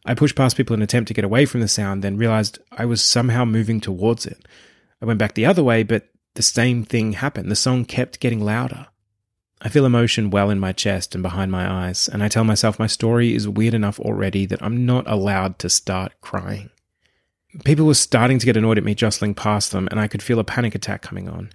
I 0.07 0.15
pushed 0.15 0.37
past 0.37 0.57
people 0.57 0.75
in 0.75 0.81
an 0.81 0.85
attempt 0.85 1.09
to 1.09 1.15
get 1.15 1.25
away 1.25 1.47
from 1.47 1.61
the 1.61 1.69
sound, 1.69 2.03
then 2.03 2.17
realized 2.17 2.61
I 2.71 2.85
was 2.85 3.03
somehow 3.03 3.45
moving 3.45 3.81
towards 3.81 4.25
it. 4.25 4.47
I 5.03 5.05
went 5.05 5.19
back 5.19 5.35
the 5.35 5.47
other 5.47 5.65
way, 5.65 5.83
but 5.83 6.09
the 6.35 6.43
same 6.43 6.85
thing 6.85 7.15
happened. 7.15 7.51
The 7.51 7.57
song 7.57 7.85
kept 7.85 8.21
getting 8.21 8.41
louder. 8.41 8.87
I 9.61 9.69
feel 9.69 9.85
emotion 9.85 10.31
well 10.31 10.49
in 10.49 10.61
my 10.61 10.73
chest 10.73 11.15
and 11.15 11.23
behind 11.23 11.51
my 11.51 11.69
eyes, 11.69 12.09
and 12.09 12.23
I 12.23 12.29
tell 12.29 12.45
myself 12.45 12.79
my 12.79 12.87
story 12.87 13.35
is 13.35 13.49
weird 13.49 13.75
enough 13.75 13.99
already 13.99 14.47
that 14.47 14.63
I'm 14.63 14.87
not 14.87 15.11
allowed 15.11 15.59
to 15.61 15.69
start 15.69 16.13
crying. 16.21 16.71
People 17.65 17.87
were 17.87 17.95
starting 17.95 18.39
to 18.39 18.47
get 18.47 18.57
annoyed 18.57 18.79
at 18.79 18.85
me 18.85 18.95
jostling 18.95 19.35
past 19.35 19.73
them, 19.73 19.89
and 19.91 19.99
I 19.99 20.09
could 20.09 20.23
feel 20.23 20.39
a 20.39 20.45
panic 20.45 20.75
attack 20.75 21.03
coming 21.03 21.29
on. 21.29 21.51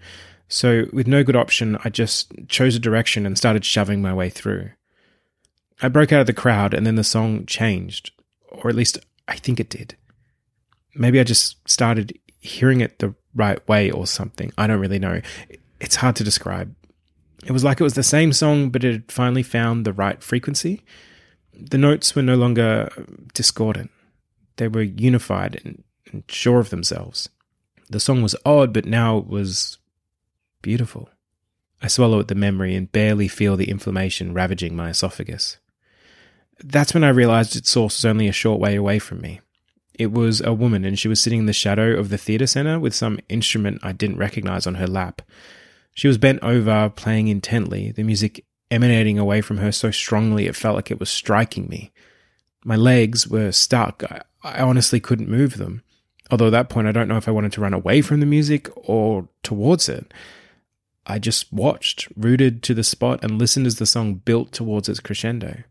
So, 0.50 0.88
with 0.92 1.08
no 1.08 1.24
good 1.24 1.36
option, 1.36 1.78
I 1.86 1.90
just 1.90 2.34
chose 2.50 2.76
a 2.76 2.80
direction 2.80 3.26
and 3.26 3.38
started 3.38 3.64
shoving 3.64 4.02
my 4.02 4.14
way 4.14 4.30
through. 4.30 4.72
I 5.82 5.88
broke 5.88 6.12
out 6.12 6.22
of 6.22 6.28
the 6.28 6.34
crowd, 6.34 6.74
and 6.74 6.86
then 6.86 6.96
the 6.96 7.04
song 7.04 7.46
changed 7.46 8.12
or 8.52 8.70
at 8.70 8.76
least 8.76 8.98
I 9.28 9.36
think 9.36 9.60
it 9.60 9.70
did. 9.70 9.96
Maybe 10.96 11.20
I 11.20 11.24
just 11.24 11.58
started 11.70 12.18
hearing 12.40 12.82
it 12.82 13.00
the 13.00 13.16
right 13.34 13.66
way 13.68 13.90
or 13.90 14.06
something. 14.06 14.52
I 14.58 14.68
don't 14.68 14.80
really 14.80 15.00
know. 15.00 15.22
It's 15.80 15.96
hard 15.98 16.16
to 16.18 16.24
describe. 16.24 16.76
It 17.46 17.52
was 17.52 17.64
like 17.64 17.80
it 17.80 17.84
was 17.84 17.94
the 17.94 18.04
same 18.04 18.34
song, 18.34 18.70
but 18.70 18.84
it 18.84 18.92
had 18.92 19.12
finally 19.12 19.44
found 19.44 19.86
the 19.86 19.94
right 19.94 20.22
frequency. 20.22 20.84
The 21.54 21.78
notes 21.78 22.16
were 22.16 22.22
no 22.22 22.36
longer 22.36 22.90
discordant, 23.34 23.92
they 24.58 24.68
were 24.68 24.82
unified 24.82 25.60
and, 25.64 25.84
and 26.12 26.24
sure 26.28 26.60
of 26.60 26.70
themselves. 26.70 27.30
The 27.90 28.00
song 28.00 28.22
was 28.22 28.36
odd, 28.46 28.74
but 28.74 28.86
now 28.86 29.18
it 29.18 29.28
was 29.28 29.78
beautiful. 30.62 31.10
I 31.82 31.88
swallow 31.88 32.20
at 32.20 32.28
the 32.28 32.36
memory 32.36 32.76
and 32.76 32.92
barely 32.92 33.28
feel 33.28 33.58
the 33.58 33.70
inflammation 33.70 34.34
ravaging 34.34 34.76
my 34.76 34.90
esophagus. 34.90 35.58
That's 36.64 36.94
when 36.94 37.04
I 37.04 37.10
realized 37.10 37.56
its 37.56 37.70
source 37.70 37.98
was 37.98 38.06
only 38.06 38.28
a 38.28 38.34
short 38.34 38.60
way 38.60 38.76
away 38.76 39.00
from 39.00 39.22
me. 39.22 39.42
It 39.94 40.12
was 40.12 40.42
a 40.42 40.54
woman, 40.54 40.86
and 40.86 40.98
she 40.98 41.08
was 41.08 41.22
sitting 41.22 41.40
in 41.40 41.46
the 41.46 41.54
shadow 41.54 41.98
of 41.98 42.10
the 42.10 42.18
theatre 42.18 42.48
centre 42.48 42.80
with 42.80 42.96
some 42.96 43.20
instrument 43.30 43.82
I 43.84 43.92
didn't 43.92 44.18
recognize 44.18 44.66
on 44.66 44.76
her 44.76 44.88
lap. 44.88 45.22
She 45.94 46.08
was 46.08 46.18
bent 46.18 46.42
over, 46.42 46.90
playing 46.90 47.28
intently, 47.28 47.92
the 47.92 48.04
music 48.04 48.46
emanating 48.70 49.20
away 49.20 49.42
from 49.42 49.58
her 49.58 49.72
so 49.72 49.92
strongly 49.92 50.48
it 50.48 50.56
felt 50.56 50.76
like 50.76 50.90
it 50.90 51.00
was 51.00 51.10
striking 51.10 51.68
me. 51.68 51.92
My 52.64 52.78
legs 52.78 53.28
were 53.28 53.52
stuck. 53.52 54.04
I, 54.10 54.22
I 54.44 54.62
honestly 54.62 55.00
couldn't 55.00 55.30
move 55.30 55.58
them. 55.58 55.84
Although 56.32 56.48
at 56.48 56.52
that 56.52 56.70
point, 56.70 56.88
I 56.88 56.94
don't 56.94 57.10
know 57.10 57.18
if 57.18 57.28
I 57.28 57.32
wanted 57.32 57.52
to 57.54 57.62
run 57.62 57.74
away 57.74 58.02
from 58.02 58.22
the 58.22 58.26
music 58.26 58.70
or 58.76 59.28
towards 59.44 59.90
it. 59.90 60.14
I 61.06 61.20
just 61.20 61.52
watched, 61.52 62.08
rooted 62.16 62.64
to 62.64 62.74
the 62.74 62.84
spot, 62.84 63.22
and 63.22 63.38
listened 63.38 63.68
as 63.68 63.76
the 63.76 63.86
song 63.86 64.16
built 64.16 64.54
towards 64.54 64.88
its 64.88 65.02
crescendo. 65.02 65.64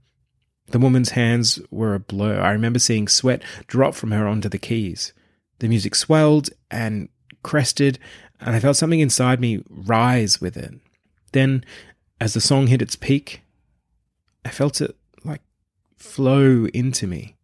The 0.71 0.79
woman's 0.79 1.11
hands 1.11 1.61
were 1.71 1.95
a 1.95 2.00
blur. 2.00 2.41
I 2.41 2.53
remember 2.53 2.79
seeing 2.79 3.09
sweat 3.09 3.43
drop 3.67 3.95
from 3.95 4.12
her 4.12 4.27
onto 4.27 4.49
the 4.49 4.59
keys. 4.59 5.12
The 5.59 5.69
music 5.69 5.95
swelled 5.95 6.50
and 6.71 7.09
crested 7.43 7.99
and 8.41 8.55
I 8.55 8.61
felt 8.61 8.77
something 8.77 9.00
inside 9.00 9.41
me 9.41 9.62
rise 9.69 10.41
with 10.41 10.57
it. 10.57 10.73
Then, 11.33 11.65
as 12.21 12.35
the 12.35 12.41
song 12.41 12.69
hit 12.69 12.83
its 12.83 12.97
peak, 12.97 13.43
I 14.45 14.49
felt 14.49 14.81
it 14.81 14.97
like 15.25 15.43
flow 15.97 16.67
into 16.73 17.07
me. 17.07 17.37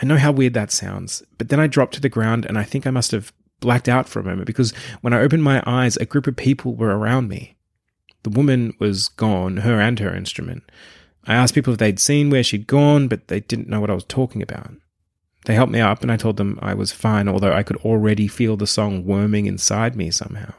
I 0.00 0.06
know 0.06 0.16
how 0.16 0.32
weird 0.32 0.54
that 0.54 0.72
sounds, 0.72 1.22
but 1.38 1.48
then 1.48 1.60
I 1.60 1.66
dropped 1.66 1.94
to 1.94 2.00
the 2.00 2.08
ground 2.08 2.46
and 2.46 2.58
I 2.58 2.64
think 2.64 2.86
I 2.86 2.90
must 2.90 3.12
have 3.12 3.32
blacked 3.60 3.88
out 3.88 4.08
for 4.08 4.18
a 4.18 4.24
moment 4.24 4.46
because 4.46 4.72
when 5.02 5.12
I 5.12 5.20
opened 5.20 5.44
my 5.44 5.62
eyes, 5.66 5.96
a 5.98 6.06
group 6.06 6.26
of 6.26 6.36
people 6.36 6.74
were 6.74 6.96
around 6.96 7.28
me. 7.28 7.56
The 8.24 8.30
woman 8.30 8.74
was 8.78 9.08
gone, 9.08 9.58
her 9.58 9.80
and 9.80 9.98
her 9.98 10.14
instrument. 10.14 10.64
I 11.24 11.34
asked 11.34 11.54
people 11.54 11.72
if 11.72 11.78
they'd 11.78 12.00
seen 12.00 12.30
where 12.30 12.42
she'd 12.42 12.66
gone, 12.66 13.08
but 13.08 13.28
they 13.28 13.40
didn't 13.40 13.68
know 13.68 13.80
what 13.80 13.90
I 13.90 13.94
was 13.94 14.04
talking 14.04 14.42
about. 14.42 14.72
They 15.44 15.54
helped 15.54 15.72
me 15.72 15.80
up, 15.80 16.02
and 16.02 16.10
I 16.10 16.16
told 16.16 16.36
them 16.36 16.58
I 16.62 16.74
was 16.74 16.92
fine, 16.92 17.28
although 17.28 17.52
I 17.52 17.62
could 17.62 17.76
already 17.78 18.28
feel 18.28 18.56
the 18.56 18.66
song 18.66 19.04
worming 19.04 19.46
inside 19.46 19.96
me 19.96 20.10
somehow. 20.10 20.52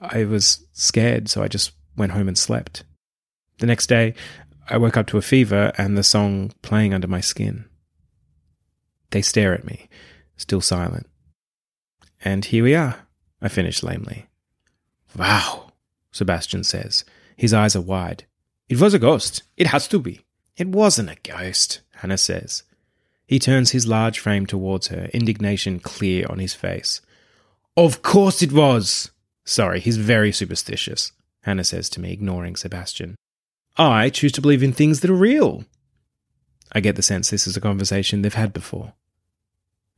I 0.00 0.24
was 0.24 0.66
scared, 0.72 1.28
so 1.28 1.42
I 1.42 1.48
just 1.48 1.72
went 1.96 2.12
home 2.12 2.28
and 2.28 2.36
slept. 2.36 2.84
The 3.58 3.66
next 3.66 3.86
day, 3.86 4.14
I 4.68 4.78
woke 4.78 4.96
up 4.96 5.06
to 5.08 5.18
a 5.18 5.22
fever 5.22 5.72
and 5.76 5.96
the 5.96 6.02
song 6.02 6.52
playing 6.62 6.94
under 6.94 7.06
my 7.06 7.20
skin. 7.20 7.66
They 9.10 9.22
stare 9.22 9.54
at 9.54 9.64
me, 9.64 9.88
still 10.36 10.60
silent. 10.60 11.06
And 12.24 12.44
here 12.44 12.64
we 12.64 12.74
are, 12.74 13.06
I 13.40 13.48
finish 13.48 13.82
lamely. 13.82 14.28
Wow, 15.16 15.72
Sebastian 16.10 16.64
says. 16.64 17.04
His 17.36 17.52
eyes 17.52 17.76
are 17.76 17.82
wide. 17.82 18.24
It 18.68 18.80
was 18.80 18.94
a 18.94 18.98
ghost. 18.98 19.42
It 19.56 19.68
has 19.68 19.86
to 19.88 19.98
be. 19.98 20.20
It 20.56 20.68
wasn't 20.68 21.10
a 21.10 21.16
ghost, 21.22 21.80
Hannah 21.96 22.18
says. 22.18 22.62
He 23.26 23.38
turns 23.38 23.70
his 23.70 23.86
large 23.86 24.18
frame 24.18 24.46
towards 24.46 24.88
her, 24.88 25.08
indignation 25.12 25.80
clear 25.80 26.26
on 26.28 26.38
his 26.38 26.54
face. 26.54 27.00
Of 27.76 28.02
course 28.02 28.42
it 28.42 28.52
was! 28.52 29.10
Sorry, 29.44 29.80
he's 29.80 29.96
very 29.96 30.32
superstitious, 30.32 31.12
Hannah 31.42 31.64
says 31.64 31.90
to 31.90 32.00
me, 32.00 32.12
ignoring 32.12 32.56
Sebastian. 32.56 33.16
I 33.76 34.08
choose 34.08 34.32
to 34.32 34.40
believe 34.40 34.62
in 34.62 34.72
things 34.72 35.00
that 35.00 35.10
are 35.10 35.14
real. 35.14 35.64
I 36.72 36.80
get 36.80 36.96
the 36.96 37.02
sense 37.02 37.30
this 37.30 37.46
is 37.46 37.56
a 37.56 37.60
conversation 37.60 38.22
they've 38.22 38.32
had 38.32 38.52
before. 38.52 38.92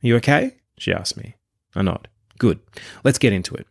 Are 0.03 0.07
you 0.07 0.15
okay? 0.17 0.57
She 0.77 0.91
asks 0.91 1.17
me. 1.17 1.35
I 1.75 1.81
nod. 1.81 2.07
Good. 2.37 2.59
Let's 3.03 3.17
get 3.17 3.33
into 3.33 3.55
it. 3.55 3.67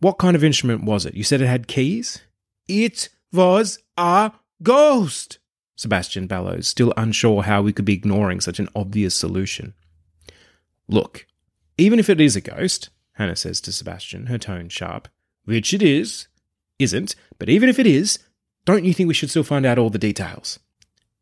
What 0.00 0.18
kind 0.18 0.36
of 0.36 0.44
instrument 0.44 0.84
was 0.84 1.06
it? 1.06 1.14
You 1.14 1.24
said 1.24 1.40
it 1.40 1.46
had 1.46 1.66
keys? 1.66 2.22
It 2.68 3.08
was 3.32 3.78
a 3.96 4.32
ghost! 4.62 5.38
Sebastian 5.76 6.26
bellows, 6.26 6.66
still 6.66 6.94
unsure 6.96 7.42
how 7.42 7.62
we 7.62 7.72
could 7.72 7.84
be 7.84 7.92
ignoring 7.94 8.40
such 8.40 8.58
an 8.58 8.68
obvious 8.74 9.14
solution. 9.14 9.74
Look, 10.88 11.26
even 11.76 11.98
if 11.98 12.08
it 12.08 12.20
is 12.20 12.36
a 12.36 12.40
ghost, 12.40 12.88
Hannah 13.12 13.36
says 13.36 13.60
to 13.62 13.72
Sebastian, 13.72 14.26
her 14.26 14.38
tone 14.38 14.68
sharp, 14.68 15.08
which 15.44 15.74
it 15.74 15.82
is, 15.82 16.28
isn't, 16.78 17.14
but 17.38 17.48
even 17.48 17.68
if 17.68 17.78
it 17.78 17.86
is, 17.86 18.18
don't 18.64 18.84
you 18.84 18.94
think 18.94 19.08
we 19.08 19.14
should 19.14 19.30
still 19.30 19.42
find 19.42 19.66
out 19.66 19.78
all 19.78 19.90
the 19.90 19.98
details? 19.98 20.58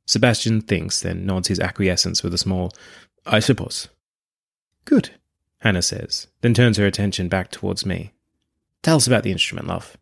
Sebastian 0.07 0.61
thinks, 0.61 1.01
then 1.01 1.27
nods 1.27 1.49
his 1.49 1.61
acquiescence 1.61 2.23
with 2.23 2.35
a 2.35 2.39
small, 2.39 2.73
I 3.27 3.41
suppose. 3.41 3.89
Good, 4.85 5.11
Hannah 5.59 5.83
says, 5.83 6.29
then 6.43 6.55
turns 6.55 6.77
her 6.77 6.87
attention 6.87 7.29
back 7.29 7.51
towards 7.51 7.87
me. 7.87 8.13
Tell 8.83 8.97
us 8.97 9.07
about 9.07 9.23
the 9.23 9.33
instrument, 9.33 9.67
love. 9.67 9.97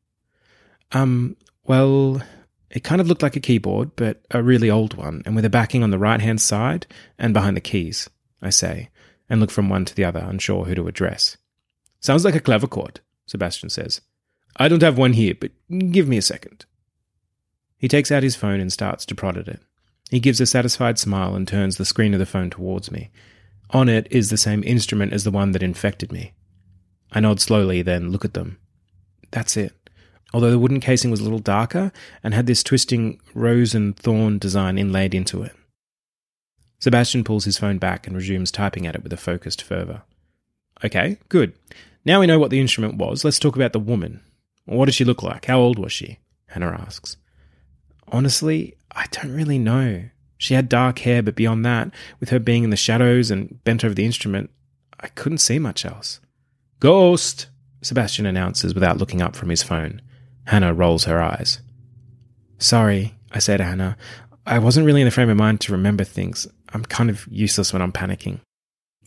Um, 0.91 1.37
well, 1.65 2.23
it 2.71 2.85
kind 2.85 3.01
of 3.01 3.07
looked 3.07 3.23
like 3.23 3.37
a 3.37 3.41
keyboard, 3.41 3.95
but 3.97 4.23
a 4.31 4.43
really 4.43 4.71
old 4.71 4.95
one, 4.95 5.23
and 5.27 5.37
with 5.37 5.45
a 5.45 5.51
backing 5.51 5.83
on 5.83 5.91
the 5.91 5.99
right 5.99 6.21
hand 6.21 6.41
side 6.41 6.87
and 7.19 7.35
behind 7.35 7.57
the 7.57 7.61
keys, 7.61 8.09
I 8.41 8.51
say, 8.51 8.89
and 9.29 9.41
look 9.41 9.51
from 9.51 9.69
one 9.69 9.85
to 9.85 9.95
the 9.95 10.05
other, 10.05 10.21
unsure 10.21 10.65
who 10.65 10.75
to 10.75 10.89
address. 10.89 11.37
Sounds 12.01 12.25
like 12.25 12.35
a 12.35 12.41
clavichord, 12.41 12.99
Sebastian 13.27 13.69
says. 13.69 14.01
I 14.57 14.69
don't 14.69 14.83
have 14.83 14.99
one 14.99 15.13
here, 15.13 15.35
but 15.39 15.53
give 15.91 16.09
me 16.09 16.17
a 16.17 16.23
second. 16.23 16.65
He 17.77 17.89
takes 17.89 18.11
out 18.11 18.23
his 18.23 18.37
phone 18.37 18.61
and 18.61 18.73
starts 18.73 19.05
to 19.07 19.15
prod 19.15 19.37
at 19.37 19.49
it. 19.49 19.61
He 20.11 20.21
gives 20.21 20.41
a 20.41 20.47
satisfied 20.47 20.99
smile 20.99 21.35
and 21.35 21.47
turns 21.47 21.77
the 21.77 21.85
screen 21.85 22.13
of 22.13 22.21
the 22.21 22.27
phone 22.27 22.51
towards 22.51 22.91
me. 22.91 23.11
On 23.71 23.89
it 23.89 24.07
is 24.11 24.31
the 24.31 24.37
same 24.37 24.63
instrument 24.65 25.13
as 25.13 25.25
the 25.25 25.31
one 25.31 25.53
that 25.53 25.63
infected 25.63 26.13
me. 26.13 26.33
I 27.11 27.21
nod 27.21 27.41
slowly, 27.41 27.83
then 27.83 28.11
look 28.11 28.25
at 28.25 28.35
them. 28.35 28.59
That's 29.31 29.57
it 29.57 29.82
although 30.33 30.51
the 30.51 30.59
wooden 30.59 30.81
casing 30.81 31.11
was 31.11 31.21
a 31.21 31.25
little 31.25 31.39
darker 31.39 31.93
and 32.23 32.35
had 32.35 32.47
this 32.47 32.63
twisting 32.63 33.21
rose 33.35 33.75
and 33.75 33.97
thorn 33.97 34.39
design 34.39 34.79
inlaid 34.79 35.15
into 35.15 35.43
it. 35.43 35.55
Sebastian 36.79 37.23
pulls 37.23 37.45
his 37.45 37.59
phone 37.59 37.79
back 37.79 38.07
and 38.07 38.17
resumes 38.17 38.51
typing 38.51 38.87
at 38.87 38.95
it 38.95 39.03
with 39.03 39.13
a 39.13 39.17
focused 39.17 39.63
fervour. 39.63 40.03
Okay, 40.85 41.19
good. 41.29 41.53
Now 42.05 42.21
we 42.21 42.27
know 42.27 42.39
what 42.39 42.51
the 42.51 42.61
instrument 42.61 42.97
was, 42.97 43.25
let's 43.25 43.39
talk 43.39 43.55
about 43.55 43.73
the 43.73 43.79
woman. 43.79 44.21
What 44.65 44.87
did 44.87 44.95
she 44.95 45.05
look 45.05 45.23
like? 45.23 45.45
How 45.47 45.61
old 45.61 45.79
was 45.79 45.93
she? 45.93 46.19
Hannah 46.47 46.77
asks. 46.87 47.17
Honestly, 48.09 48.75
I 48.91 49.07
don't 49.11 49.33
really 49.33 49.59
know. 49.59 50.05
She 50.39 50.55
had 50.55 50.69
dark 50.69 50.99
hair, 51.01 51.23
but 51.23 51.37
beyond 51.37 51.65
that, 51.65 51.93
with 52.19 52.31
her 52.31 52.41
being 52.41 52.65
in 52.65 52.71
the 52.71 52.77
shadows 52.77 53.31
and 53.31 53.63
bent 53.63 53.85
over 53.85 53.95
the 53.95 54.05
instrument, 54.05 54.51
I 54.99 55.09
couldn't 55.09 55.39
see 55.39 55.59
much 55.59 55.85
else. 55.85 56.21
Ghost! 56.81 57.47
Sebastian 57.81 58.27
announces 58.27 58.75
without 58.75 58.99
looking 58.99 59.23
up 59.23 59.37
from 59.37 59.51
his 59.51 59.63
phone. 59.63 60.03
Hannah 60.45 60.75
rolls 60.75 61.05
her 61.05 61.23
eyes. 61.23 61.61
Sorry, 62.59 63.15
I 63.31 63.39
say 63.39 63.57
to 63.57 63.65
Hannah. 63.65 63.97
I 64.47 64.59
wasn't 64.59 64.87
really 64.87 65.01
in 65.01 65.07
the 65.07 65.11
frame 65.11 65.31
of 65.31 65.37
mind 65.37 65.61
to 65.63 65.73
remember 65.73 66.05
things. 66.05 66.47
I'm 66.73 66.85
kind 66.85 67.11
of 67.11 67.27
useless 67.31 67.73
when 67.73 67.83
I'm 67.83 67.93
panicking. 67.93 68.41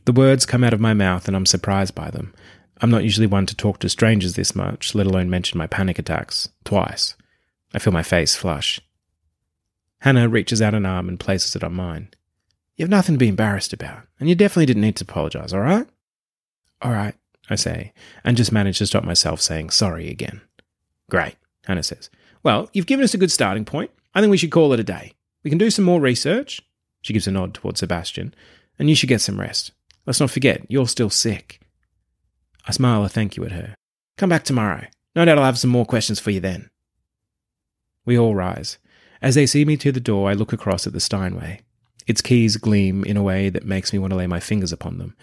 The 0.05 0.13
words 0.13 0.45
come 0.45 0.63
out 0.63 0.73
of 0.73 0.79
my 0.79 0.93
mouth 0.93 1.27
and 1.27 1.35
I'm 1.35 1.45
surprised 1.45 1.95
by 1.95 2.09
them. 2.09 2.33
I'm 2.81 2.91
not 2.91 3.03
usually 3.03 3.27
one 3.27 3.45
to 3.47 3.55
talk 3.55 3.79
to 3.79 3.89
strangers 3.89 4.33
this 4.33 4.55
much, 4.55 4.93
let 4.93 5.07
alone 5.07 5.29
mention 5.29 5.57
my 5.57 5.67
panic 5.67 5.97
attacks. 5.97 6.49
Twice. 6.63 7.15
I 7.73 7.79
feel 7.79 7.93
my 7.93 8.03
face 8.03 8.35
flush. 8.35 8.79
Hannah 9.99 10.29
reaches 10.29 10.61
out 10.61 10.75
an 10.75 10.85
arm 10.85 11.09
and 11.09 11.19
places 11.19 11.55
it 11.55 11.63
on 11.63 11.73
mine. 11.73 12.09
You 12.75 12.83
have 12.83 12.89
nothing 12.89 13.15
to 13.15 13.19
be 13.19 13.29
embarrassed 13.29 13.73
about, 13.73 14.03
and 14.19 14.27
you 14.27 14.35
definitely 14.35 14.65
didn't 14.65 14.81
need 14.81 14.97
to 14.97 15.05
apologize, 15.05 15.53
all 15.53 15.61
right? 15.61 15.87
All 16.81 16.91
right, 16.91 17.15
I 17.49 17.55
say, 17.55 17.93
and 18.23 18.35
just 18.35 18.51
manage 18.51 18.79
to 18.79 18.85
stop 18.85 19.03
myself 19.05 19.41
saying 19.41 19.69
sorry 19.69 20.09
again. 20.09 20.41
Great, 21.09 21.35
Hannah 21.65 21.83
says. 21.83 22.09
Well, 22.43 22.69
you've 22.73 22.85
given 22.85 23.03
us 23.03 23.13
a 23.13 23.17
good 23.19 23.31
starting 23.31 23.65
point. 23.65 23.91
I 24.13 24.21
think 24.21 24.31
we 24.31 24.37
should 24.37 24.51
call 24.51 24.73
it 24.73 24.79
a 24.79 24.83
day. 24.83 25.13
We 25.43 25.49
can 25.49 25.57
do 25.57 25.69
some 25.69 25.85
more 25.85 25.99
research. 25.99 26.61
She 27.01 27.13
gives 27.13 27.27
a 27.27 27.31
nod 27.31 27.53
towards 27.53 27.79
Sebastian. 27.79 28.33
And 28.79 28.89
you 28.89 28.95
should 28.95 29.09
get 29.09 29.21
some 29.21 29.39
rest. 29.39 29.71
Let's 30.05 30.19
not 30.19 30.31
forget, 30.31 30.65
you're 30.69 30.87
still 30.87 31.09
sick. 31.09 31.61
I 32.67 32.71
smile 32.71 33.03
a 33.03 33.09
thank 33.09 33.37
you 33.37 33.45
at 33.45 33.51
her. 33.51 33.75
Come 34.17 34.29
back 34.29 34.43
tomorrow. 34.43 34.85
No 35.15 35.23
doubt 35.25 35.37
I'll 35.37 35.45
have 35.45 35.59
some 35.59 35.69
more 35.69 35.85
questions 35.85 36.19
for 36.19 36.31
you 36.31 36.39
then. 36.39 36.69
We 38.05 38.17
all 38.17 38.35
rise. 38.35 38.77
As 39.21 39.35
they 39.35 39.45
see 39.45 39.65
me 39.65 39.77
to 39.77 39.91
the 39.91 39.99
door, 39.99 40.29
I 40.29 40.33
look 40.33 40.53
across 40.53 40.85
at 40.85 40.93
the 40.93 40.99
Steinway. 40.99 41.61
Its 42.05 42.21
keys 42.21 42.57
gleam 42.57 43.03
in 43.03 43.17
a 43.17 43.23
way 43.23 43.49
that 43.49 43.65
makes 43.65 43.91
me 43.91 43.99
want 43.99 44.11
to 44.11 44.17
lay 44.17 44.27
my 44.27 44.39
fingers 44.39 44.71
upon 44.71 44.97
them. 44.97 45.15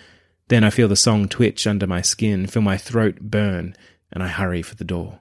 Then 0.48 0.64
I 0.64 0.70
feel 0.70 0.88
the 0.88 0.96
song 0.96 1.28
twitch 1.28 1.66
under 1.66 1.86
my 1.86 2.02
skin, 2.02 2.46
feel 2.46 2.62
my 2.62 2.76
throat 2.76 3.20
burn, 3.20 3.76
and 4.10 4.22
I 4.22 4.28
hurry 4.28 4.62
for 4.62 4.74
the 4.74 4.84
door. 4.84 5.20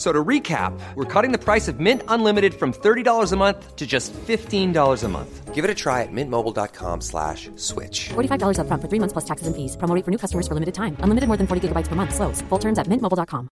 F- 0.00 0.06
So 0.06 0.12
to 0.12 0.24
recap, 0.24 0.72
we're 0.94 1.04
cutting 1.04 1.30
the 1.30 1.38
price 1.38 1.68
of 1.68 1.78
Mint 1.78 2.02
Unlimited 2.08 2.54
from 2.54 2.72
$30 2.72 3.32
a 3.32 3.36
month 3.36 3.76
to 3.76 3.86
just 3.86 4.14
$15 4.14 5.04
a 5.04 5.08
month. 5.08 5.54
Give 5.54 5.62
it 5.62 5.70
a 5.70 5.74
try 5.74 6.00
at 6.02 6.08
mintmobile.com 6.10 7.02
slash 7.02 7.50
switch. 7.56 8.08
$45 8.08 8.56
upfront 8.56 8.80
for 8.80 8.88
three 8.88 8.98
months 8.98 9.12
plus 9.12 9.26
taxes 9.26 9.46
and 9.46 9.54
fees. 9.54 9.76
Promo 9.76 9.94
rate 9.94 10.04
for 10.06 10.10
new 10.10 10.16
customers 10.16 10.48
for 10.48 10.54
limited 10.54 10.72
time. 10.74 10.96
Unlimited 11.00 11.28
more 11.28 11.36
than 11.36 11.46
40 11.46 11.68
gigabytes 11.68 11.88
per 11.88 11.96
month. 11.96 12.14
Slows. 12.14 12.40
Full 12.48 12.58
terms 12.58 12.78
at 12.78 12.86
mintmobile.com. 12.86 13.50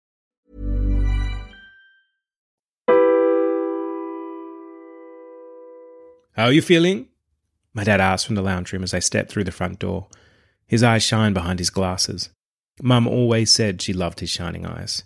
How 6.34 6.46
are 6.46 6.52
you 6.54 6.62
feeling? 6.62 7.08
My 7.74 7.84
dad 7.84 8.02
asked 8.02 8.26
from 8.26 8.36
the 8.36 8.42
lounge 8.42 8.72
room 8.74 8.84
as 8.84 8.94
I 8.94 9.00
stepped 9.00 9.32
through 9.32 9.44
the 9.44 9.52
front 9.52 9.80
door. 9.80 10.08
His 10.66 10.82
eyes 10.84 11.04
shine 11.04 11.34
behind 11.34 11.60
his 11.60 11.70
glasses. 11.70 12.30
Mum 12.82 13.08
always 13.08 13.52
said 13.52 13.82
she 13.82 13.94
loved 13.94 14.22
his 14.22 14.30
shining 14.30 14.66
eyes. 14.66 15.04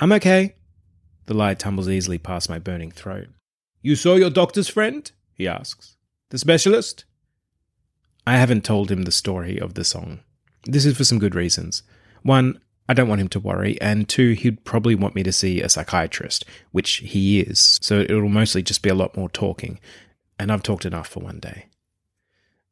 I'm 0.00 0.12
okay. 0.12 0.54
The 1.26 1.34
lie 1.34 1.54
tumbles 1.54 1.88
easily 1.88 2.18
past 2.18 2.48
my 2.48 2.58
burning 2.58 2.90
throat. 2.90 3.28
You 3.82 3.96
saw 3.96 4.14
your 4.14 4.30
doctor's 4.30 4.68
friend? 4.68 5.10
He 5.34 5.48
asks. 5.48 5.96
The 6.30 6.38
specialist? 6.38 7.04
I 8.26 8.36
haven't 8.36 8.64
told 8.64 8.90
him 8.90 9.02
the 9.02 9.12
story 9.12 9.58
of 9.58 9.74
the 9.74 9.84
song. 9.84 10.20
This 10.64 10.84
is 10.84 10.96
for 10.96 11.04
some 11.04 11.18
good 11.18 11.34
reasons. 11.34 11.82
One, 12.22 12.60
I 12.88 12.94
don't 12.94 13.08
want 13.08 13.20
him 13.20 13.28
to 13.28 13.40
worry, 13.40 13.80
and 13.80 14.08
two, 14.08 14.32
he'd 14.32 14.64
probably 14.64 14.94
want 14.94 15.14
me 15.14 15.22
to 15.22 15.32
see 15.32 15.60
a 15.60 15.68
psychiatrist, 15.68 16.44
which 16.70 16.96
he 16.96 17.40
is, 17.40 17.78
so 17.82 18.00
it'll 18.00 18.28
mostly 18.28 18.62
just 18.62 18.82
be 18.82 18.88
a 18.90 18.94
lot 18.94 19.16
more 19.16 19.28
talking, 19.28 19.78
and 20.38 20.50
I've 20.50 20.62
talked 20.62 20.86
enough 20.86 21.08
for 21.08 21.20
one 21.20 21.40
day. 21.40 21.66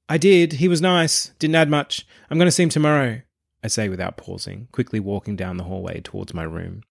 I 0.08 0.18
did. 0.18 0.54
He 0.54 0.68
was 0.68 0.80
nice. 0.80 1.32
Didn't 1.38 1.56
add 1.56 1.68
much. 1.68 2.06
I'm 2.30 2.38
going 2.38 2.46
to 2.46 2.52
see 2.52 2.62
him 2.62 2.68
tomorrow, 2.68 3.22
I 3.62 3.68
say 3.68 3.88
without 3.88 4.16
pausing, 4.16 4.68
quickly 4.72 5.00
walking 5.00 5.36
down 5.36 5.56
the 5.56 5.64
hallway 5.64 6.00
towards 6.00 6.32
my 6.32 6.44
room. 6.44 6.82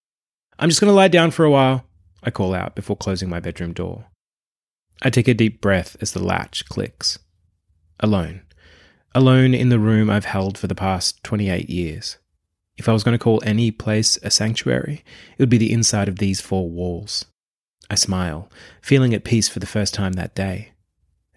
I'm 0.58 0.70
just 0.70 0.80
going 0.80 0.90
to 0.90 0.96
lie 0.96 1.10
down 1.10 1.32
for 1.32 1.44
a 1.44 1.52
while, 1.52 1.86
I 2.24 2.32
call 2.32 2.54
out 2.54 2.76
before 2.76 2.96
closing 2.96 3.30
my 3.30 3.40
bedroom 3.40 3.74
door. 3.74 4.06
I 5.02 5.10
take 5.10 5.28
a 5.28 5.34
deep 5.34 5.60
breath 5.60 5.98
as 6.00 6.14
the 6.14 6.24
latch 6.24 6.66
clicks. 6.70 7.20
Alone. 8.00 8.42
Alone 9.14 9.54
in 9.54 9.70
the 9.70 9.80
room 9.80 10.10
I've 10.10 10.26
held 10.26 10.58
for 10.58 10.68
the 10.68 10.76
past 10.76 11.22
28 11.24 11.70
years. 11.70 12.18
If 12.78 12.88
I 12.88 12.94
was 12.94 13.04
going 13.04 13.18
to 13.18 13.24
call 13.24 13.42
any 13.46 13.70
place 13.70 14.18
a 14.24 14.32
sanctuary, 14.32 15.04
it 15.38 15.42
would 15.42 15.50
be 15.50 15.58
the 15.58 15.72
inside 15.72 16.08
of 16.08 16.20
these 16.20 16.42
four 16.42 16.70
walls. 16.70 17.26
I 17.90 17.96
smile, 17.96 18.50
feeling 18.82 19.14
at 19.14 19.24
peace 19.24 19.48
for 19.48 19.60
the 19.60 19.66
first 19.66 19.94
time 19.94 20.14
that 20.14 20.36
day. 20.36 20.72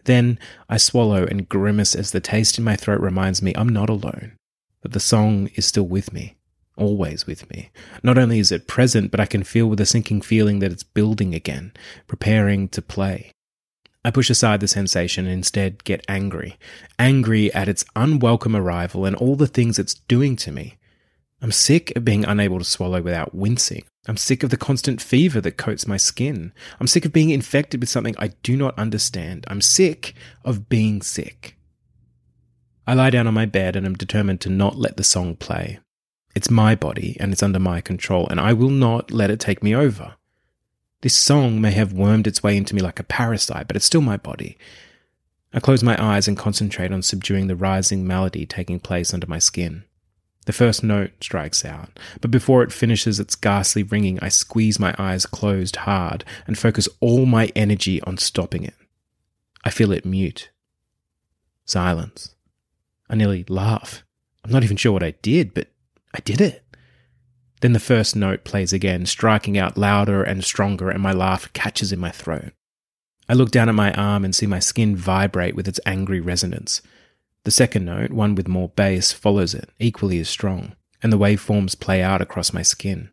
Then 0.05 0.39
I 0.69 0.79
swallow 0.79 1.27
and 1.27 1.49
grimace 1.49 1.95
as 1.95 2.13
the 2.13 2.21
taste 2.21 2.57
in 2.57 2.65
my 2.65 2.77
throat 2.77 3.01
reminds 3.01 3.43
me 3.43 3.53
I'm 3.55 3.69
not 3.69 3.91
alone, 3.91 4.37
that 4.83 4.93
the 4.93 5.01
song 5.01 5.51
is 5.55 5.67
still 5.67 5.87
with 5.87 6.13
me, 6.13 6.38
always 6.79 7.27
with 7.27 7.51
me. 7.51 7.71
Not 8.03 8.17
only 8.17 8.39
is 8.39 8.51
it 8.51 8.67
present, 8.67 9.11
but 9.11 9.21
I 9.21 9.27
can 9.27 9.43
feel 9.43 9.67
with 9.67 9.81
a 9.81 9.87
sinking 9.87 10.23
feeling 10.23 10.61
that 10.61 10.73
it's 10.73 10.83
building 10.83 11.35
again, 11.35 11.73
preparing 12.07 12.69
to 12.69 12.81
play. 12.81 13.33
I 14.05 14.11
push 14.11 14.31
aside 14.31 14.61
the 14.61 14.69
sensation 14.69 15.27
and 15.27 15.35
instead 15.35 15.85
get 15.85 16.05
angry. 16.09 16.57
Angry 16.99 17.53
at 17.53 17.69
its 17.69 17.85
unwelcome 17.95 18.57
arrival 18.57 19.05
and 19.05 19.15
all 19.17 19.37
the 19.37 19.47
things 19.47 19.79
it's 19.79 19.95
doing 19.95 20.37
to 20.37 20.53
me. 20.53 20.79
I'm 21.43 21.53
sick 21.53 21.95
of 21.95 22.05
being 22.05 22.25
unable 22.25 22.59
to 22.59 22.65
swallow 22.65 23.03
without 23.03 23.35
wincing. 23.35 23.85
I'm 24.09 24.17
sick 24.17 24.43
of 24.43 24.51
the 24.51 24.57
constant 24.57 25.03
fever 25.03 25.41
that 25.43 25.57
coats 25.57 25.87
my 25.87 25.97
skin. 25.97 26.53
I'm 26.81 26.87
sick 26.87 27.05
of 27.05 27.13
being 27.13 27.31
infected 27.31 27.81
with 27.81 27.91
something 27.91 28.15
I 28.19 28.29
do 28.43 28.57
not 28.57 28.79
understand. 28.79 29.45
I'm 29.49 29.61
sick 29.61 30.15
of 30.45 30.69
being 30.69 31.03
sick. 31.03 31.57
I 32.87 32.95
lie 32.95 33.11
down 33.11 33.27
on 33.27 33.35
my 33.35 33.45
bed 33.45 33.77
and 33.77 33.85
am 33.85 33.95
determined 33.95 34.41
to 34.41 34.49
not 34.49 34.77
let 34.77 34.97
the 34.97 35.05
song 35.05 35.37
play. 35.37 35.79
It's 36.35 36.51
my 36.51 36.75
body 36.75 37.17
and 37.19 37.33
it's 37.33 37.43
under 37.43 37.59
my 37.59 37.81
control, 37.81 38.29
and 38.29 38.41
I 38.41 38.53
will 38.53 38.71
not 38.71 39.11
let 39.11 39.31
it 39.31 39.41
take 39.41 39.63
me 39.63 39.75
over. 39.75 40.15
This 41.01 41.17
song 41.17 41.61
may 41.61 41.71
have 41.73 41.93
wormed 41.93 42.27
its 42.27 42.43
way 42.43 42.57
into 42.57 42.75
me 42.75 42.83
like 42.83 42.99
a 42.99 43.05
parasite, 43.05 43.69
but 43.69 43.77
it's 43.77 43.87
still 43.87 44.01
my 44.01 44.17
body. 44.17 44.59
I 45.53 45.61
close 45.61 45.83
my 45.83 45.97
eyes 46.03 46.29
and 46.29 46.37
concentrate 46.37 46.93
on 46.93 47.03
subduing 47.03 47.47
the 47.47 47.57
rising 47.57 48.07
melody 48.07 48.45
taking 48.45 48.81
place 48.81 49.15
under 49.15 49.27
my 49.27 49.39
skin. 49.39 49.85
The 50.47 50.53
first 50.53 50.83
note 50.83 51.13
strikes 51.21 51.65
out, 51.65 51.99
but 52.21 52.31
before 52.31 52.63
it 52.63 52.73
finishes 52.73 53.21
its 53.21 53.35
ghastly 53.35 53.83
ringing, 53.83 54.19
I 54.21 54.29
squeeze 54.29 54.81
my 54.81 54.95
eyes 54.99 55.27
closed 55.27 55.77
hard 55.77 56.25
and 56.47 56.59
focus 56.59 56.89
all 57.01 57.27
my 57.27 57.53
energy 57.55 58.03
on 58.03 58.19
stopping 58.19 58.65
it. 58.65 58.75
I 59.65 59.71
feel 59.71 59.93
it 59.93 60.07
mute. 60.07 60.51
Silence. 61.65 62.35
I 63.11 63.15
nearly 63.15 63.45
laugh. 63.49 64.05
I'm 64.43 64.51
not 64.51 64.65
even 64.65 64.77
sure 64.77 64.93
what 64.93 65.03
I 65.03 65.13
did, 65.23 65.53
but 65.53 65.69
I 66.15 66.21
did 66.21 66.41
it. 66.41 66.65
Then 67.61 67.73
the 67.73 67.81
first 67.81 68.15
note 68.15 68.45
plays 68.45 68.73
again, 68.73 69.07
striking 69.07 69.59
out 69.59 69.77
louder 69.77 70.23
and 70.23 70.45
stronger, 70.45 70.91
and 70.91 71.03
my 71.03 71.13
laugh 71.13 71.53
catches 71.53 71.93
in 71.93 71.99
my 71.99 72.11
throat. 72.11 72.53
I 73.29 73.35
look 73.35 73.51
down 73.51 73.69
at 73.69 73.75
my 73.75 73.93
arm 73.93 74.25
and 74.25 74.35
see 74.35 74.47
my 74.47 74.59
skin 74.59 74.97
vibrate 74.97 75.55
with 75.55 75.69
its 75.69 75.81
angry 75.85 76.21
resonance. 76.21 76.81
The 77.45 77.51
second 77.51 77.85
note, 77.85 78.11
one 78.11 78.35
with 78.35 78.49
more 78.49 78.69
bass, 78.71 79.13
follows 79.13 79.55
it, 79.55 79.71
equally 79.79 80.19
as 80.21 80.29
strong, 80.29 80.77
and 81.03 81.13
the 81.13 81.19
waveforms 81.19 81.79
play 81.79 82.03
out 82.03 82.23
across 82.23 82.53
my 82.53 82.63
skin. 82.63 83.11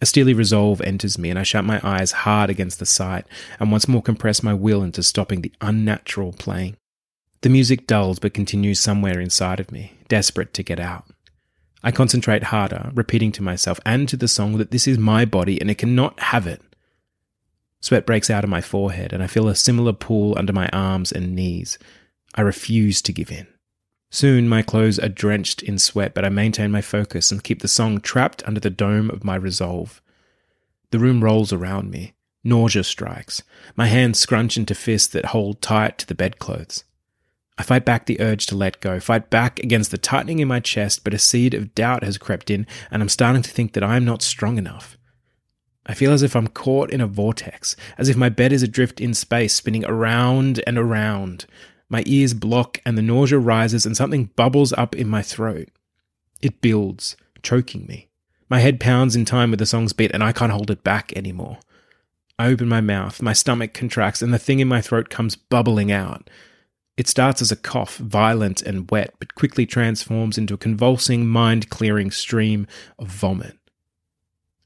A 0.00 0.06
steely 0.06 0.34
resolve 0.34 0.80
enters 0.80 1.18
me, 1.18 1.30
and 1.30 1.38
I 1.38 1.44
shut 1.44 1.64
my 1.64 1.80
eyes 1.82 2.12
hard 2.12 2.50
against 2.50 2.78
the 2.78 2.86
sight 2.86 3.26
and 3.60 3.70
once 3.70 3.86
more 3.86 4.02
compress 4.02 4.42
my 4.42 4.52
will 4.52 4.82
into 4.82 5.02
stopping 5.02 5.42
the 5.42 5.52
unnatural 5.60 6.32
playing. 6.32 6.76
The 7.42 7.48
music 7.48 7.86
dulls 7.86 8.18
but 8.18 8.34
continues 8.34 8.80
somewhere 8.80 9.20
inside 9.20 9.60
of 9.60 9.70
me, 9.70 9.92
desperate 10.08 10.52
to 10.54 10.62
get 10.62 10.80
out. 10.80 11.06
I 11.84 11.92
concentrate 11.92 12.44
harder, 12.44 12.90
repeating 12.94 13.30
to 13.32 13.42
myself 13.42 13.78
and 13.84 14.08
to 14.08 14.16
the 14.16 14.26
song 14.26 14.56
that 14.56 14.70
this 14.70 14.88
is 14.88 14.96
my 14.96 15.26
body 15.26 15.60
and 15.60 15.70
it 15.70 15.76
cannot 15.76 16.18
have 16.18 16.46
it. 16.46 16.62
Sweat 17.80 18.06
breaks 18.06 18.30
out 18.30 18.42
of 18.42 18.48
my 18.48 18.62
forehead, 18.62 19.12
and 19.12 19.22
I 19.22 19.26
feel 19.26 19.46
a 19.46 19.54
similar 19.54 19.92
pull 19.92 20.36
under 20.38 20.54
my 20.54 20.70
arms 20.72 21.12
and 21.12 21.36
knees. 21.36 21.78
I 22.34 22.40
refuse 22.40 23.02
to 23.02 23.12
give 23.12 23.30
in. 23.30 23.46
Soon 24.10 24.48
my 24.48 24.62
clothes 24.62 24.98
are 24.98 25.10
drenched 25.10 25.62
in 25.62 25.78
sweat, 25.78 26.14
but 26.14 26.24
I 26.24 26.30
maintain 26.30 26.70
my 26.70 26.80
focus 26.80 27.30
and 27.30 27.44
keep 27.44 27.60
the 27.60 27.68
song 27.68 28.00
trapped 28.00 28.42
under 28.46 28.60
the 28.60 28.70
dome 28.70 29.10
of 29.10 29.22
my 29.22 29.34
resolve. 29.34 30.00
The 30.90 30.98
room 30.98 31.22
rolls 31.22 31.52
around 31.52 31.90
me. 31.90 32.14
Nausea 32.42 32.84
strikes. 32.84 33.42
My 33.76 33.88
hands 33.88 34.18
scrunch 34.18 34.56
into 34.56 34.74
fists 34.74 35.08
that 35.08 35.26
hold 35.26 35.60
tight 35.60 35.98
to 35.98 36.06
the 36.06 36.14
bedclothes. 36.14 36.84
I 37.56 37.62
fight 37.62 37.84
back 37.84 38.06
the 38.06 38.20
urge 38.20 38.46
to 38.46 38.56
let 38.56 38.80
go, 38.80 38.98
fight 38.98 39.30
back 39.30 39.60
against 39.60 39.90
the 39.90 39.98
tightening 39.98 40.40
in 40.40 40.48
my 40.48 40.58
chest, 40.60 41.04
but 41.04 41.14
a 41.14 41.18
seed 41.18 41.54
of 41.54 41.74
doubt 41.74 42.02
has 42.02 42.18
crept 42.18 42.50
in, 42.50 42.66
and 42.90 43.00
I'm 43.00 43.08
starting 43.08 43.42
to 43.42 43.50
think 43.50 43.72
that 43.72 43.84
I 43.84 43.96
am 43.96 44.04
not 44.04 44.22
strong 44.22 44.58
enough. 44.58 44.98
I 45.86 45.94
feel 45.94 46.12
as 46.12 46.22
if 46.22 46.34
I'm 46.34 46.48
caught 46.48 46.90
in 46.90 47.00
a 47.00 47.06
vortex, 47.06 47.76
as 47.96 48.08
if 48.08 48.16
my 48.16 48.28
bed 48.28 48.52
is 48.52 48.62
adrift 48.62 49.00
in 49.00 49.14
space, 49.14 49.54
spinning 49.54 49.84
around 49.84 50.62
and 50.66 50.78
around. 50.78 51.46
My 51.88 52.02
ears 52.06 52.34
block, 52.34 52.80
and 52.84 52.98
the 52.98 53.02
nausea 53.02 53.38
rises, 53.38 53.86
and 53.86 53.96
something 53.96 54.30
bubbles 54.34 54.72
up 54.72 54.96
in 54.96 55.08
my 55.08 55.22
throat. 55.22 55.68
It 56.42 56.60
builds, 56.60 57.16
choking 57.42 57.86
me. 57.86 58.08
My 58.48 58.60
head 58.60 58.80
pounds 58.80 59.14
in 59.14 59.24
time 59.24 59.50
with 59.50 59.60
the 59.60 59.66
song's 59.66 59.92
beat, 59.92 60.10
and 60.12 60.24
I 60.24 60.32
can't 60.32 60.52
hold 60.52 60.70
it 60.70 60.82
back 60.82 61.12
anymore. 61.14 61.58
I 62.38 62.48
open 62.48 62.68
my 62.68 62.80
mouth, 62.80 63.22
my 63.22 63.32
stomach 63.32 63.74
contracts, 63.74 64.22
and 64.22 64.34
the 64.34 64.38
thing 64.38 64.58
in 64.58 64.66
my 64.66 64.80
throat 64.80 65.08
comes 65.08 65.36
bubbling 65.36 65.92
out. 65.92 66.28
It 66.96 67.08
starts 67.08 67.42
as 67.42 67.50
a 67.50 67.56
cough, 67.56 67.96
violent 67.96 68.62
and 68.62 68.90
wet, 68.90 69.14
but 69.18 69.34
quickly 69.34 69.66
transforms 69.66 70.38
into 70.38 70.54
a 70.54 70.58
convulsing, 70.58 71.26
mind 71.26 71.68
clearing 71.68 72.10
stream 72.10 72.66
of 72.98 73.08
vomit. 73.08 73.58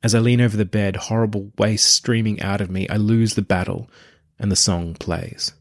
As 0.02 0.14
I 0.14 0.18
lean 0.20 0.40
over 0.40 0.56
the 0.56 0.64
bed, 0.64 0.96
horrible 0.96 1.52
waste 1.58 1.86
streaming 1.86 2.40
out 2.42 2.60
of 2.60 2.70
me, 2.70 2.88
I 2.88 2.96
lose 2.96 3.34
the 3.34 3.42
battle, 3.42 3.90
and 4.38 4.52
the 4.52 4.56
song 4.56 4.94
plays. 4.94 5.52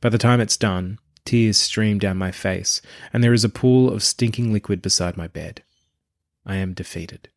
By 0.00 0.08
the 0.08 0.18
time 0.18 0.40
it's 0.40 0.56
done, 0.56 0.98
tears 1.24 1.56
stream 1.56 1.98
down 1.98 2.16
my 2.16 2.30
face, 2.30 2.80
and 3.12 3.22
there 3.22 3.32
is 3.32 3.44
a 3.44 3.48
pool 3.48 3.92
of 3.92 4.02
stinking 4.02 4.52
liquid 4.52 4.80
beside 4.80 5.16
my 5.16 5.26
bed. 5.26 5.62
I 6.46 6.56
am 6.56 6.74
defeated. 6.74 7.28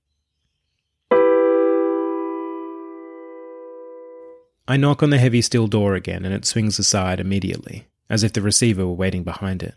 I 4.67 4.77
knock 4.77 5.01
on 5.01 5.12
the 5.12 5.17
heavy 5.17 5.41
steel 5.41 5.67
door 5.67 5.95
again, 5.95 6.25
and 6.25 6.34
it 6.34 6.45
swings 6.45 6.77
aside 6.77 7.19
immediately, 7.19 7.88
as 8.10 8.23
if 8.23 8.34
the 8.34 8.41
receiver 8.41 8.86
were 8.86 8.93
waiting 8.93 9.23
behind 9.23 9.63
it. 9.63 9.75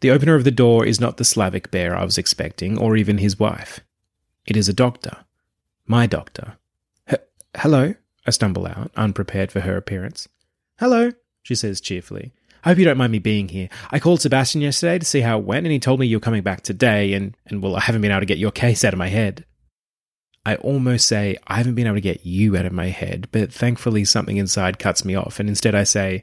The 0.00 0.10
opener 0.10 0.34
of 0.34 0.44
the 0.44 0.50
door 0.50 0.84
is 0.84 1.00
not 1.00 1.16
the 1.16 1.24
Slavic 1.24 1.70
bear 1.70 1.96
I 1.96 2.04
was 2.04 2.18
expecting, 2.18 2.78
or 2.78 2.96
even 2.96 3.18
his 3.18 3.38
wife. 3.38 3.80
It 4.46 4.56
is 4.56 4.68
a 4.68 4.74
doctor. 4.74 5.24
My 5.86 6.06
doctor. 6.06 6.58
H- 7.08 7.20
Hello, 7.56 7.94
I 8.26 8.30
stumble 8.30 8.66
out, 8.66 8.90
unprepared 8.94 9.50
for 9.50 9.60
her 9.60 9.76
appearance. 9.76 10.28
Hello, 10.78 11.12
she 11.42 11.54
says 11.54 11.80
cheerfully. 11.80 12.32
I 12.62 12.68
hope 12.70 12.78
you 12.78 12.84
don't 12.84 12.98
mind 12.98 13.12
me 13.12 13.18
being 13.18 13.48
here. 13.48 13.68
I 13.90 13.98
called 13.98 14.20
Sebastian 14.20 14.60
yesterday 14.60 14.98
to 14.98 15.06
see 15.06 15.20
how 15.22 15.38
it 15.38 15.44
went, 15.44 15.66
and 15.66 15.72
he 15.72 15.78
told 15.78 15.98
me 15.98 16.06
you're 16.06 16.20
coming 16.20 16.42
back 16.42 16.60
today, 16.60 17.14
and, 17.14 17.36
and 17.46 17.62
well, 17.62 17.76
I 17.76 17.80
haven't 17.80 18.02
been 18.02 18.10
able 18.10 18.20
to 18.20 18.26
get 18.26 18.38
your 18.38 18.50
case 18.52 18.84
out 18.84 18.92
of 18.92 18.98
my 18.98 19.08
head. 19.08 19.45
I 20.46 20.54
almost 20.56 21.08
say, 21.08 21.36
I 21.48 21.56
haven't 21.56 21.74
been 21.74 21.88
able 21.88 21.96
to 21.96 22.00
get 22.00 22.24
you 22.24 22.56
out 22.56 22.66
of 22.66 22.72
my 22.72 22.86
head, 22.86 23.26
but 23.32 23.52
thankfully 23.52 24.04
something 24.04 24.36
inside 24.36 24.78
cuts 24.78 25.04
me 25.04 25.16
off, 25.16 25.40
and 25.40 25.48
instead 25.48 25.74
I 25.74 25.82
say, 25.82 26.22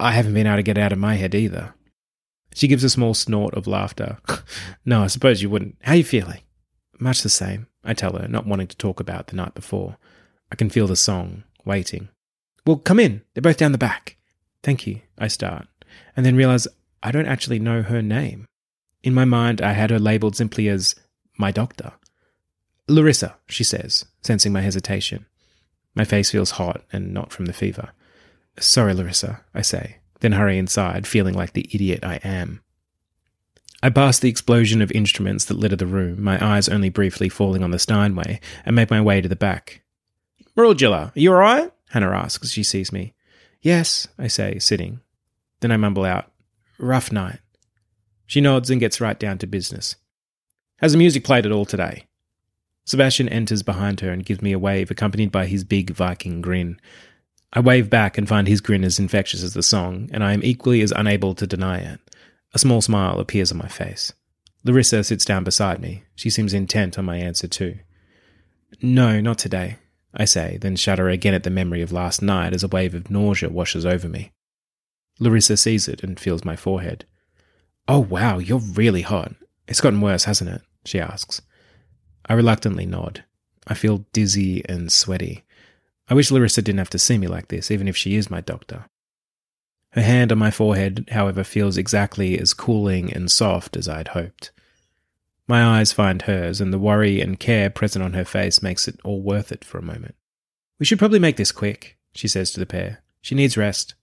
I 0.00 0.12
haven't 0.12 0.32
been 0.32 0.46
able 0.46 0.56
to 0.56 0.62
get 0.62 0.78
out 0.78 0.92
of 0.92 0.98
my 0.98 1.16
head 1.16 1.34
either. 1.34 1.74
She 2.54 2.68
gives 2.68 2.84
a 2.84 2.88
small 2.88 3.12
snort 3.12 3.52
of 3.52 3.66
laughter. 3.66 4.16
no, 4.86 5.02
I 5.02 5.08
suppose 5.08 5.42
you 5.42 5.50
wouldn't. 5.50 5.76
How 5.82 5.92
are 5.92 5.96
you 5.96 6.04
feeling? 6.04 6.40
Much 6.98 7.20
the 7.20 7.28
same, 7.28 7.66
I 7.84 7.92
tell 7.92 8.16
her, 8.16 8.26
not 8.28 8.46
wanting 8.46 8.68
to 8.68 8.78
talk 8.78 8.98
about 8.98 9.26
the 9.26 9.36
night 9.36 9.54
before. 9.54 9.98
I 10.50 10.54
can 10.54 10.70
feel 10.70 10.86
the 10.86 10.96
song, 10.96 11.44
waiting. 11.66 12.08
Well, 12.66 12.78
come 12.78 12.98
in. 12.98 13.20
They're 13.34 13.42
both 13.42 13.58
down 13.58 13.72
the 13.72 13.78
back. 13.78 14.16
Thank 14.62 14.86
you, 14.86 15.02
I 15.18 15.28
start, 15.28 15.68
and 16.16 16.24
then 16.24 16.34
realize 16.34 16.66
I 17.02 17.10
don't 17.10 17.28
actually 17.28 17.58
know 17.58 17.82
her 17.82 18.00
name. 18.00 18.46
In 19.02 19.12
my 19.12 19.26
mind, 19.26 19.60
I 19.60 19.72
had 19.72 19.90
her 19.90 19.98
labeled 19.98 20.34
simply 20.34 20.66
as 20.68 20.94
my 21.36 21.50
doctor. 21.50 21.92
Larissa, 22.88 23.36
she 23.48 23.64
says, 23.64 24.04
sensing 24.22 24.52
my 24.52 24.60
hesitation. 24.60 25.26
My 25.94 26.04
face 26.04 26.30
feels 26.30 26.52
hot 26.52 26.82
and 26.92 27.14
not 27.14 27.32
from 27.32 27.46
the 27.46 27.52
fever. 27.52 27.90
Sorry, 28.58 28.94
Larissa, 28.94 29.42
I 29.54 29.62
say, 29.62 29.98
then 30.20 30.32
hurry 30.32 30.58
inside, 30.58 31.06
feeling 31.06 31.34
like 31.34 31.52
the 31.52 31.68
idiot 31.72 32.00
I 32.02 32.16
am. 32.16 32.62
I 33.82 33.90
pass 33.90 34.18
the 34.18 34.30
explosion 34.30 34.80
of 34.80 34.90
instruments 34.92 35.44
that 35.46 35.58
litter 35.58 35.76
the 35.76 35.86
room, 35.86 36.22
my 36.22 36.42
eyes 36.44 36.68
only 36.68 36.88
briefly 36.88 37.28
falling 37.28 37.62
on 37.62 37.70
the 37.70 37.78
Steinway, 37.78 38.40
and 38.64 38.74
make 38.74 38.90
my 38.90 39.00
way 39.00 39.20
to 39.20 39.28
the 39.28 39.36
back. 39.36 39.82
Marugula, 40.56 41.12
are 41.14 41.20
you 41.20 41.32
alright? 41.32 41.72
Hannah 41.90 42.10
asks 42.10 42.44
as 42.44 42.52
she 42.52 42.62
sees 42.62 42.92
me. 42.92 43.14
Yes, 43.60 44.08
I 44.18 44.26
say, 44.26 44.58
sitting. 44.58 45.00
Then 45.60 45.72
I 45.72 45.76
mumble 45.76 46.04
out, 46.04 46.30
Rough 46.78 47.12
night. 47.12 47.38
She 48.26 48.40
nods 48.40 48.70
and 48.70 48.80
gets 48.80 49.00
right 49.00 49.18
down 49.18 49.38
to 49.38 49.46
business. 49.46 49.96
Has 50.78 50.92
the 50.92 50.98
music 50.98 51.24
played 51.24 51.46
at 51.46 51.52
all 51.52 51.64
today? 51.64 52.06
Sebastian 52.84 53.28
enters 53.28 53.62
behind 53.62 54.00
her 54.00 54.10
and 54.10 54.24
gives 54.24 54.42
me 54.42 54.52
a 54.52 54.58
wave, 54.58 54.90
accompanied 54.90 55.32
by 55.32 55.46
his 55.46 55.64
big 55.64 55.90
Viking 55.90 56.42
grin. 56.42 56.78
I 57.52 57.60
wave 57.60 57.88
back 57.88 58.18
and 58.18 58.28
find 58.28 58.46
his 58.46 58.60
grin 58.60 58.84
as 58.84 58.98
infectious 58.98 59.42
as 59.42 59.54
the 59.54 59.62
song, 59.62 60.10
and 60.12 60.22
I 60.22 60.32
am 60.32 60.44
equally 60.44 60.82
as 60.82 60.92
unable 60.94 61.34
to 61.36 61.46
deny 61.46 61.78
it. 61.78 62.00
A 62.52 62.58
small 62.58 62.80
smile 62.82 63.20
appears 63.20 63.50
on 63.52 63.58
my 63.58 63.68
face. 63.68 64.12
Larissa 64.64 65.04
sits 65.04 65.24
down 65.24 65.44
beside 65.44 65.80
me. 65.80 66.04
She 66.14 66.30
seems 66.30 66.52
intent 66.52 66.98
on 66.98 67.04
my 67.04 67.16
answer, 67.16 67.46
too. 67.46 67.78
No, 68.82 69.20
not 69.20 69.38
today, 69.38 69.76
I 70.14 70.24
say, 70.24 70.58
then 70.60 70.76
shudder 70.76 71.08
again 71.08 71.34
at 71.34 71.42
the 71.42 71.50
memory 71.50 71.82
of 71.82 71.92
last 71.92 72.22
night 72.22 72.52
as 72.52 72.62
a 72.62 72.68
wave 72.68 72.94
of 72.94 73.10
nausea 73.10 73.50
washes 73.50 73.86
over 73.86 74.08
me. 74.08 74.32
Larissa 75.18 75.56
sees 75.56 75.88
it 75.88 76.02
and 76.02 76.18
feels 76.18 76.44
my 76.44 76.56
forehead. 76.56 77.04
Oh, 77.86 78.00
wow, 78.00 78.38
you're 78.38 78.58
really 78.58 79.02
hot. 79.02 79.34
It's 79.68 79.80
gotten 79.80 80.00
worse, 80.00 80.24
hasn't 80.24 80.50
it? 80.50 80.62
she 80.84 81.00
asks. 81.00 81.40
I 82.26 82.34
reluctantly 82.34 82.86
nod. 82.86 83.24
I 83.66 83.74
feel 83.74 84.04
dizzy 84.12 84.64
and 84.68 84.90
sweaty. 84.90 85.44
I 86.08 86.14
wish 86.14 86.30
Larissa 86.30 86.62
didn't 86.62 86.78
have 86.78 86.90
to 86.90 86.98
see 86.98 87.18
me 87.18 87.26
like 87.26 87.48
this, 87.48 87.70
even 87.70 87.88
if 87.88 87.96
she 87.96 88.16
is 88.16 88.30
my 88.30 88.40
doctor. 88.40 88.86
Her 89.90 90.02
hand 90.02 90.32
on 90.32 90.38
my 90.38 90.50
forehead, 90.50 91.08
however, 91.12 91.44
feels 91.44 91.76
exactly 91.76 92.38
as 92.38 92.52
cooling 92.52 93.12
and 93.12 93.30
soft 93.30 93.76
as 93.76 93.88
I 93.88 93.98
had 93.98 94.08
hoped. 94.08 94.50
My 95.46 95.78
eyes 95.78 95.92
find 95.92 96.22
hers, 96.22 96.60
and 96.60 96.72
the 96.72 96.78
worry 96.78 97.20
and 97.20 97.38
care 97.38 97.70
present 97.70 98.04
on 98.04 98.14
her 98.14 98.24
face 98.24 98.62
makes 98.62 98.88
it 98.88 98.98
all 99.04 99.22
worth 99.22 99.52
it 99.52 99.64
for 99.64 99.78
a 99.78 99.82
moment. 99.82 100.14
We 100.78 100.86
should 100.86 100.98
probably 100.98 101.18
make 101.18 101.36
this 101.36 101.52
quick, 101.52 101.96
she 102.14 102.28
says 102.28 102.50
to 102.52 102.60
the 102.60 102.66
pair. 102.66 103.02
She 103.20 103.34
needs 103.34 103.56
rest. 103.56 103.94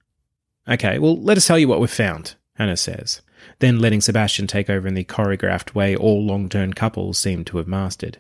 Okay, 0.67 0.97
well, 0.97 1.21
let 1.21 1.37
us 1.37 1.45
tell 1.45 1.59
you 1.59 1.67
what 1.67 1.79
we've 1.79 1.89
found, 1.89 2.35
Hannah 2.55 2.77
says 2.77 3.21
then 3.59 3.79
letting 3.79 4.01
Sebastian 4.01 4.47
take 4.47 4.69
over 4.69 4.87
in 4.87 4.93
the 4.93 5.03
choreographed 5.03 5.75
way 5.75 5.95
all 5.95 6.25
long 6.25 6.49
term 6.49 6.73
couples 6.73 7.17
seem 7.17 7.43
to 7.45 7.57
have 7.57 7.67
mastered. 7.67 8.17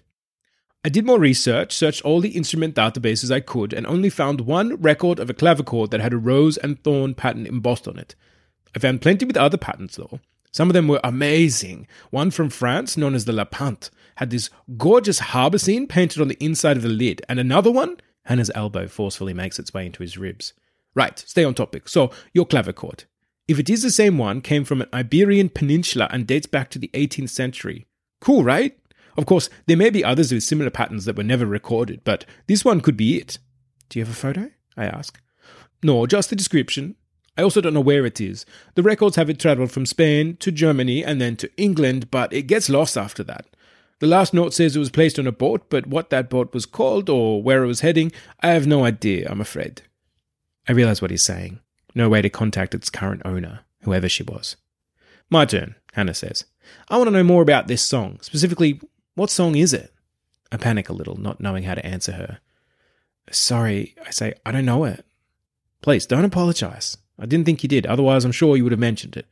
I 0.83 0.89
did 0.89 1.05
more 1.05 1.19
research, 1.19 1.73
searched 1.73 2.03
all 2.03 2.21
the 2.21 2.29
instrument 2.29 2.75
databases 2.75 3.31
I 3.31 3.39
could, 3.39 3.71
and 3.71 3.85
only 3.85 4.09
found 4.09 4.41
one 4.41 4.77
record 4.77 5.19
of 5.19 5.29
a 5.29 5.33
clavichord 5.33 5.91
that 5.91 6.01
had 6.01 6.13
a 6.13 6.17
rose 6.17 6.57
and 6.57 6.83
thorn 6.83 7.13
pattern 7.13 7.45
embossed 7.45 7.87
on 7.87 7.99
it. 7.99 8.15
I 8.75 8.79
found 8.79 9.01
plenty 9.01 9.25
with 9.25 9.37
other 9.37 9.57
patterns, 9.57 9.95
though. 9.95 10.19
Some 10.51 10.69
of 10.69 10.73
them 10.73 10.87
were 10.87 10.99
amazing. 11.03 11.87
One 12.09 12.31
from 12.31 12.49
France, 12.49 12.97
known 12.97 13.13
as 13.13 13.25
the 13.25 13.31
Lapante, 13.31 13.91
had 14.15 14.31
this 14.31 14.49
gorgeous 14.77 15.19
harbour 15.19 15.59
scene 15.59 15.87
painted 15.87 16.21
on 16.21 16.29
the 16.29 16.43
inside 16.43 16.77
of 16.77 16.83
the 16.83 16.89
lid, 16.89 17.21
and 17.29 17.39
another 17.39 17.71
one, 17.71 17.97
Hannah's 18.25 18.51
elbow 18.55 18.87
forcefully 18.87 19.33
makes 19.33 19.59
its 19.59 19.73
way 19.73 19.85
into 19.85 20.01
his 20.01 20.17
ribs. 20.17 20.53
Right, 20.95 21.17
stay 21.19 21.43
on 21.43 21.53
topic. 21.53 21.87
So, 21.87 22.11
your 22.33 22.45
clavichord 22.45 23.05
if 23.47 23.59
it 23.59 23.69
is 23.69 23.81
the 23.81 23.91
same 23.91 24.17
one, 24.17 24.41
came 24.41 24.63
from 24.63 24.81
an 24.81 24.89
Iberian 24.93 25.49
peninsula 25.49 26.07
and 26.11 26.27
dates 26.27 26.47
back 26.47 26.69
to 26.71 26.79
the 26.79 26.89
18th 26.93 27.29
century. 27.29 27.85
Cool, 28.19 28.43
right? 28.43 28.77
Of 29.17 29.25
course, 29.25 29.49
there 29.65 29.77
may 29.77 29.89
be 29.89 30.03
others 30.03 30.31
with 30.31 30.43
similar 30.43 30.69
patterns 30.69 31.05
that 31.05 31.17
were 31.17 31.23
never 31.23 31.45
recorded, 31.45 32.01
but 32.03 32.25
this 32.47 32.63
one 32.63 32.81
could 32.81 32.95
be 32.95 33.17
it. 33.17 33.39
Do 33.89 33.99
you 33.99 34.05
have 34.05 34.13
a 34.13 34.17
photo? 34.17 34.51
I 34.77 34.85
ask. 34.85 35.19
No, 35.83 36.05
just 36.05 36.29
the 36.29 36.35
description. 36.35 36.95
I 37.37 37.43
also 37.43 37.61
don't 37.61 37.73
know 37.73 37.81
where 37.81 38.05
it 38.05 38.21
is. 38.21 38.45
The 38.75 38.83
records 38.83 39.15
have 39.15 39.29
it 39.29 39.39
traveled 39.39 39.71
from 39.71 39.85
Spain 39.85 40.37
to 40.37 40.51
Germany 40.51 41.03
and 41.03 41.19
then 41.19 41.35
to 41.37 41.51
England, 41.57 42.11
but 42.11 42.31
it 42.31 42.43
gets 42.43 42.69
lost 42.69 42.97
after 42.97 43.23
that. 43.23 43.47
The 43.99 44.07
last 44.07 44.33
note 44.33 44.53
says 44.53 44.75
it 44.75 44.79
was 44.79 44.89
placed 44.89 45.19
on 45.19 45.27
a 45.27 45.31
boat, 45.31 45.69
but 45.69 45.87
what 45.87 46.09
that 46.09 46.29
boat 46.29 46.53
was 46.53 46.65
called 46.65 47.09
or 47.09 47.41
where 47.41 47.63
it 47.63 47.67
was 47.67 47.81
heading, 47.81 48.11
I 48.39 48.49
have 48.49 48.65
no 48.65 48.83
idea, 48.83 49.27
I'm 49.29 49.41
afraid. 49.41 49.83
I 50.67 50.71
realize 50.71 51.01
what 51.01 51.11
he's 51.11 51.23
saying. 51.23 51.59
No 51.93 52.09
way 52.09 52.21
to 52.21 52.29
contact 52.29 52.75
its 52.75 52.89
current 52.89 53.21
owner, 53.25 53.61
whoever 53.83 54.07
she 54.07 54.23
was. 54.23 54.55
My 55.29 55.45
turn, 55.45 55.75
Hannah 55.93 56.13
says. 56.13 56.45
I 56.89 56.97
want 56.97 57.07
to 57.07 57.11
know 57.11 57.23
more 57.23 57.41
about 57.41 57.67
this 57.67 57.81
song. 57.81 58.19
Specifically, 58.21 58.79
what 59.15 59.29
song 59.29 59.55
is 59.55 59.73
it? 59.73 59.93
I 60.51 60.57
panic 60.57 60.89
a 60.89 60.93
little, 60.93 61.15
not 61.17 61.41
knowing 61.41 61.63
how 61.63 61.75
to 61.75 61.85
answer 61.85 62.13
her. 62.13 62.39
Sorry, 63.29 63.95
I 64.05 64.11
say, 64.11 64.33
I 64.45 64.51
don't 64.51 64.65
know 64.65 64.83
it. 64.83 65.05
Please, 65.81 66.05
don't 66.05 66.25
apologize. 66.25 66.97
I 67.17 67.25
didn't 67.25 67.45
think 67.45 67.63
you 67.63 67.69
did, 67.69 67.85
otherwise, 67.85 68.25
I'm 68.25 68.31
sure 68.31 68.57
you 68.57 68.63
would 68.63 68.73
have 68.73 68.79
mentioned 68.79 69.15
it. 69.15 69.27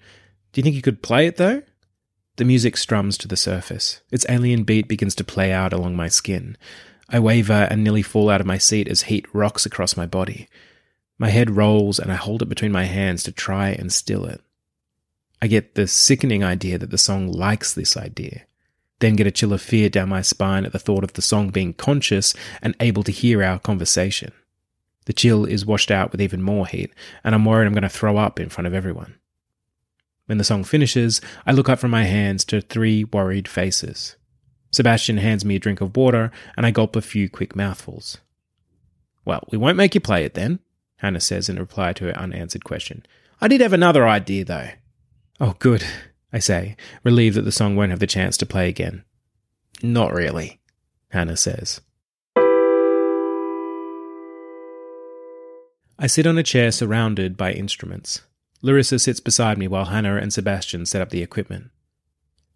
Do 0.51 0.59
you 0.59 0.63
think 0.63 0.75
you 0.75 0.81
could 0.81 1.01
play 1.01 1.27
it, 1.27 1.37
though? 1.37 1.63
The 2.37 2.45
music 2.45 2.77
strums 2.77 3.17
to 3.17 3.27
the 3.27 3.35
surface. 3.35 4.01
Its 4.11 4.25
alien 4.29 4.63
beat 4.63 4.87
begins 4.87 5.15
to 5.15 5.23
play 5.23 5.51
out 5.51 5.73
along 5.73 5.95
my 5.95 6.07
skin. 6.07 6.57
I 7.09 7.19
waver 7.19 7.67
and 7.69 7.83
nearly 7.83 8.01
fall 8.01 8.29
out 8.29 8.39
of 8.39 8.47
my 8.47 8.57
seat 8.57 8.87
as 8.87 9.03
heat 9.03 9.25
rocks 9.33 9.65
across 9.65 9.97
my 9.97 10.05
body. 10.05 10.47
My 11.19 11.29
head 11.29 11.51
rolls 11.51 11.99
and 11.99 12.11
I 12.11 12.15
hold 12.15 12.41
it 12.41 12.49
between 12.49 12.71
my 12.71 12.85
hands 12.85 13.23
to 13.23 13.31
try 13.31 13.69
and 13.69 13.91
still 13.91 14.25
it. 14.25 14.41
I 15.41 15.47
get 15.47 15.75
the 15.75 15.85
sickening 15.85 16.43
idea 16.43 16.77
that 16.77 16.89
the 16.89 16.97
song 16.97 17.31
likes 17.31 17.73
this 17.73 17.95
idea, 17.97 18.43
then 18.99 19.15
get 19.15 19.27
a 19.27 19.31
chill 19.31 19.53
of 19.53 19.61
fear 19.61 19.89
down 19.89 20.09
my 20.09 20.21
spine 20.21 20.65
at 20.65 20.71
the 20.71 20.79
thought 20.79 21.03
of 21.03 21.13
the 21.13 21.21
song 21.21 21.49
being 21.49 21.73
conscious 21.73 22.33
and 22.61 22.75
able 22.79 23.03
to 23.03 23.11
hear 23.11 23.43
our 23.43 23.59
conversation. 23.59 24.31
The 25.05 25.13
chill 25.13 25.45
is 25.45 25.65
washed 25.65 25.91
out 25.91 26.11
with 26.11 26.21
even 26.21 26.41
more 26.41 26.67
heat, 26.67 26.93
and 27.23 27.35
I'm 27.35 27.45
worried 27.45 27.67
I'm 27.67 27.73
going 27.73 27.83
to 27.83 27.89
throw 27.89 28.17
up 28.17 28.39
in 28.39 28.49
front 28.49 28.67
of 28.67 28.73
everyone. 28.73 29.15
When 30.27 30.37
the 30.37 30.43
song 30.43 30.63
finishes, 30.63 31.19
I 31.45 31.51
look 31.51 31.67
up 31.67 31.79
from 31.79 31.91
my 31.91 32.03
hands 32.03 32.45
to 32.45 32.61
three 32.61 33.03
worried 33.03 33.47
faces. 33.47 34.15
Sebastian 34.71 35.17
hands 35.17 35.43
me 35.43 35.55
a 35.55 35.59
drink 35.59 35.81
of 35.81 35.97
water, 35.97 36.31
and 36.55 36.65
I 36.65 36.71
gulp 36.71 36.95
a 36.95 37.01
few 37.01 37.29
quick 37.29 37.55
mouthfuls. 37.55 38.19
Well, 39.25 39.43
we 39.51 39.57
won't 39.57 39.77
make 39.77 39.95
you 39.95 40.01
play 40.01 40.23
it 40.23 40.35
then, 40.35 40.59
Hannah 40.99 41.19
says 41.19 41.49
in 41.49 41.59
reply 41.59 41.93
to 41.93 42.05
her 42.05 42.17
unanswered 42.17 42.63
question. 42.63 43.05
I 43.41 43.47
did 43.47 43.61
have 43.61 43.73
another 43.73 44.07
idea, 44.07 44.45
though. 44.45 44.69
Oh, 45.39 45.55
good, 45.59 45.83
I 46.31 46.39
say, 46.39 46.75
relieved 47.03 47.37
that 47.37 47.43
the 47.43 47.51
song 47.51 47.75
won't 47.75 47.91
have 47.91 47.99
the 47.99 48.07
chance 48.07 48.37
to 48.37 48.45
play 48.45 48.69
again. 48.69 49.03
Not 49.81 50.13
really, 50.13 50.59
Hannah 51.09 51.37
says. 51.37 51.81
I 55.97 56.07
sit 56.07 56.27
on 56.27 56.37
a 56.37 56.43
chair 56.43 56.71
surrounded 56.71 57.35
by 57.37 57.51
instruments. 57.51 58.21
Larissa 58.61 58.99
sits 58.99 59.19
beside 59.19 59.57
me 59.57 59.67
while 59.67 59.85
Hannah 59.85 60.17
and 60.17 60.33
Sebastian 60.33 60.85
set 60.85 61.01
up 61.01 61.09
the 61.09 61.23
equipment. 61.23 61.71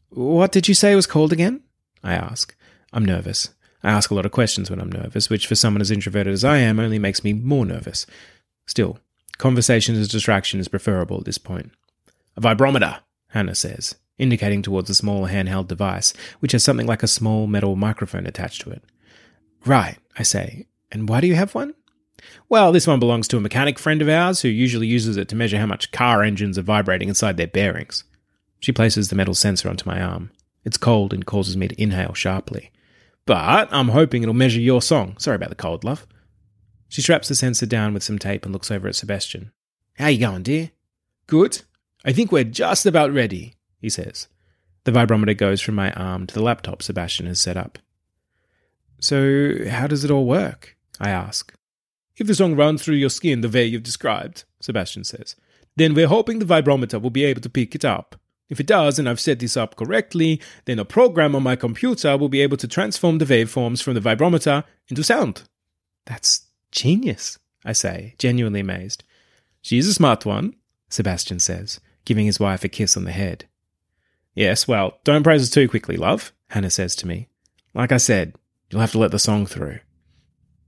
What 0.10 0.52
did 0.52 0.68
you 0.68 0.74
say 0.74 0.96
was 0.96 1.08
called 1.08 1.34
again? 1.34 1.62
I 2.04 2.14
ask. 2.14 2.56
I'm 2.92 3.06
nervous. 3.06 3.50
I 3.84 3.92
ask 3.92 4.12
a 4.12 4.16
lot 4.16 4.26
of 4.26 4.32
questions 4.32 4.70
when 4.70 4.80
I'm 4.80 4.92
nervous, 4.92 5.30
which 5.30 5.48
for 5.48 5.56
someone 5.56 5.82
as 5.82 5.92
introverted 5.92 6.34
as 6.34 6.46
I 6.46 6.58
am 6.58 6.80
only 6.80 7.00
makes 7.00 7.24
me 7.24 7.34
more 7.34 7.66
nervous. 7.66 8.06
Still, 8.66 9.00
conversation 9.38 9.96
as 9.96 10.08
distraction 10.08 10.60
is 10.60 10.68
preferable 10.68 11.18
at 11.18 11.26
this 11.26 11.38
point. 11.38 11.72
A 12.36 12.42
vibrometer, 12.42 13.00
Hannah 13.30 13.56
says, 13.56 13.96
indicating 14.18 14.62
towards 14.62 14.90
a 14.90 14.96
small 14.96 15.28
handheld 15.28 15.68
device, 15.68 16.14
which 16.40 16.52
has 16.52 16.64
something 16.64 16.88
like 16.88 17.04
a 17.04 17.08
small 17.08 17.48
metal 17.48 17.76
microphone 17.76 18.26
attached 18.26 18.62
to 18.62 18.72
it. 18.72 18.84
Right, 19.66 19.98
I 20.18 20.24
say. 20.24 20.68
And 20.92 21.10
why 21.10 21.22
do 21.22 21.28
you 21.28 21.36
have 21.36 21.56
one? 21.56 21.74
Well, 22.50 22.72
this 22.72 22.88
one 22.88 23.00
belongs 23.00 23.28
to 23.30 23.38
a 23.38 23.42
mechanic 23.42 23.80
friend 23.80 24.02
of 24.02 24.10
ours 24.10 24.42
who 24.42 24.48
usually 24.48 24.88
uses 24.88 25.18
it 25.18 25.28
to 25.30 25.36
measure 25.36 25.58
how 25.58 25.66
much 25.66 25.92
car 25.92 26.24
engines 26.24 26.58
are 26.58 26.64
vibrating 26.64 27.10
inside 27.10 27.38
their 27.38 27.48
bearings. 27.48 28.04
She 28.60 28.72
places 28.72 29.10
the 29.10 29.16
metal 29.16 29.34
sensor 29.34 29.70
onto 29.70 29.90
my 29.90 30.02
arm. 30.02 30.32
It's 30.64 30.78
cold 30.78 31.14
and 31.14 31.26
causes 31.26 31.58
me 31.58 31.68
to 31.68 31.82
inhale 31.82 32.14
sharply. 32.14 32.72
But 33.26 33.68
I'm 33.72 33.90
hoping 33.90 34.22
it'll 34.24 34.34
measure 34.34 34.62
your 34.62 34.82
song. 34.82 35.18
Sorry 35.18 35.36
about 35.36 35.50
the 35.50 35.56
cold, 35.56 35.84
love. 35.84 36.08
She 36.94 37.02
straps 37.02 37.28
the 37.28 37.34
sensor 37.34 37.66
down 37.66 37.96
with 37.96 38.04
some 38.04 38.20
tape 38.20 38.46
and 38.46 38.54
looks 38.54 38.70
over 38.70 38.88
at 38.88 38.94
Sebastian. 38.94 39.52
How 39.98 40.10
you 40.10 40.20
going, 40.20 40.44
dear? 40.44 40.70
Good. 41.26 41.64
I 42.06 42.14
think 42.14 42.32
we're 42.32 42.44
just 42.44 42.86
about 42.86 43.12
ready, 43.12 43.56
he 43.82 43.90
says. 43.90 44.28
The 44.84 44.92
vibrometer 44.92 45.36
goes 45.36 45.60
from 45.60 45.74
my 45.74 45.92
arm 45.94 46.28
to 46.28 46.34
the 46.36 46.44
laptop 46.44 46.84
Sebastian 46.84 47.26
has 47.26 47.42
set 47.42 47.58
up. 47.58 47.80
So, 49.00 49.68
how 49.68 49.88
does 49.88 50.04
it 50.04 50.12
all 50.12 50.28
work? 50.28 50.78
I 51.00 51.10
ask. 51.10 51.56
If 52.18 52.28
the 52.28 52.36
song 52.36 52.56
runs 52.56 52.84
through 52.84 52.98
your 52.98 53.10
skin 53.10 53.42
the 53.42 53.50
way 53.50 53.66
you've 53.66 53.82
described, 53.82 54.44
Sebastian 54.62 55.04
says, 55.04 55.36
then 55.76 55.96
we're 55.96 56.06
hoping 56.06 56.38
the 56.38 56.46
vibrometer 56.46 57.02
will 57.02 57.10
be 57.10 57.26
able 57.26 57.42
to 57.42 57.50
pick 57.50 57.74
it 57.74 57.84
up. 57.84 58.18
If 58.50 58.60
it 58.60 58.68
does, 58.68 59.00
and 59.00 59.10
I've 59.10 59.20
set 59.20 59.40
this 59.40 59.58
up 59.58 59.78
correctly, 59.78 60.40
then 60.66 60.78
a 60.78 60.86
program 60.86 61.36
on 61.36 61.42
my 61.42 61.56
computer 61.56 62.16
will 62.18 62.30
be 62.30 62.42
able 62.42 62.58
to 62.58 62.68
transform 62.68 63.18
the 63.18 63.26
waveforms 63.26 63.82
from 63.82 63.96
the 63.96 64.00
vibrometer 64.00 64.64
into 64.90 65.04
sound. 65.04 65.42
That's 66.06 66.53
genius, 66.74 67.40
I 67.64 67.72
say, 67.72 68.16
genuinely 68.18 68.60
amazed. 68.60 69.04
She's 69.62 69.88
a 69.88 69.94
smart 69.94 70.26
one, 70.26 70.56
Sebastian 70.90 71.40
says, 71.40 71.80
giving 72.04 72.26
his 72.26 72.40
wife 72.40 72.66
a 72.66 72.68
kiss 72.68 72.98
on 72.98 73.06
the 73.06 73.12
head. 73.12 73.46
Yes, 74.36 74.68
well, 74.68 74.98
don't 75.06 75.24
praise 75.24 75.44
us 75.44 75.50
too 75.50 75.70
quickly, 75.70 75.96
love, 75.96 76.34
Hannah 76.50 76.70
says 76.70 76.96
to 76.98 77.08
me. 77.08 77.30
Like 77.74 77.92
I 77.92 77.98
said, 77.98 78.36
you'll 78.70 78.82
have 78.82 78.92
to 78.92 79.00
let 79.00 79.12
the 79.12 79.20
song 79.20 79.46
through. 79.46 79.80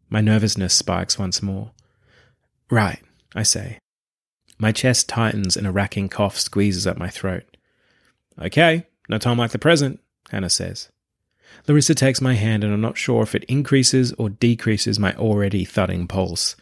My 0.10 0.22
nervousness 0.22 0.74
spikes 0.74 1.20
once 1.20 1.42
more. 1.42 1.72
Right, 2.70 3.02
I 3.36 3.44
say. 3.44 3.80
My 4.58 4.72
chest 4.72 5.10
tightens 5.10 5.58
and 5.58 5.68
a 5.68 5.72
racking 5.72 6.10
cough 6.10 6.40
squeezes 6.40 6.88
at 6.88 6.98
my 6.98 7.10
throat. 7.10 7.58
Okay, 8.40 8.86
no 9.10 9.18
time 9.18 9.38
like 9.38 9.52
the 9.52 9.60
present, 9.60 10.00
Hannah 10.30 10.50
says. 10.50 10.90
Larissa 11.68 11.96
takes 11.96 12.22
my 12.22 12.36
hand, 12.36 12.64
and 12.64 12.74
I'm 12.74 12.82
not 12.82 12.98
sure 12.98 13.24
if 13.24 13.34
it 13.34 13.44
increases 13.46 14.14
or 14.14 14.30
decreases 14.30 15.00
my 15.00 15.14
already 15.14 15.66
thudding 15.66 16.08
pulse. 16.08 16.56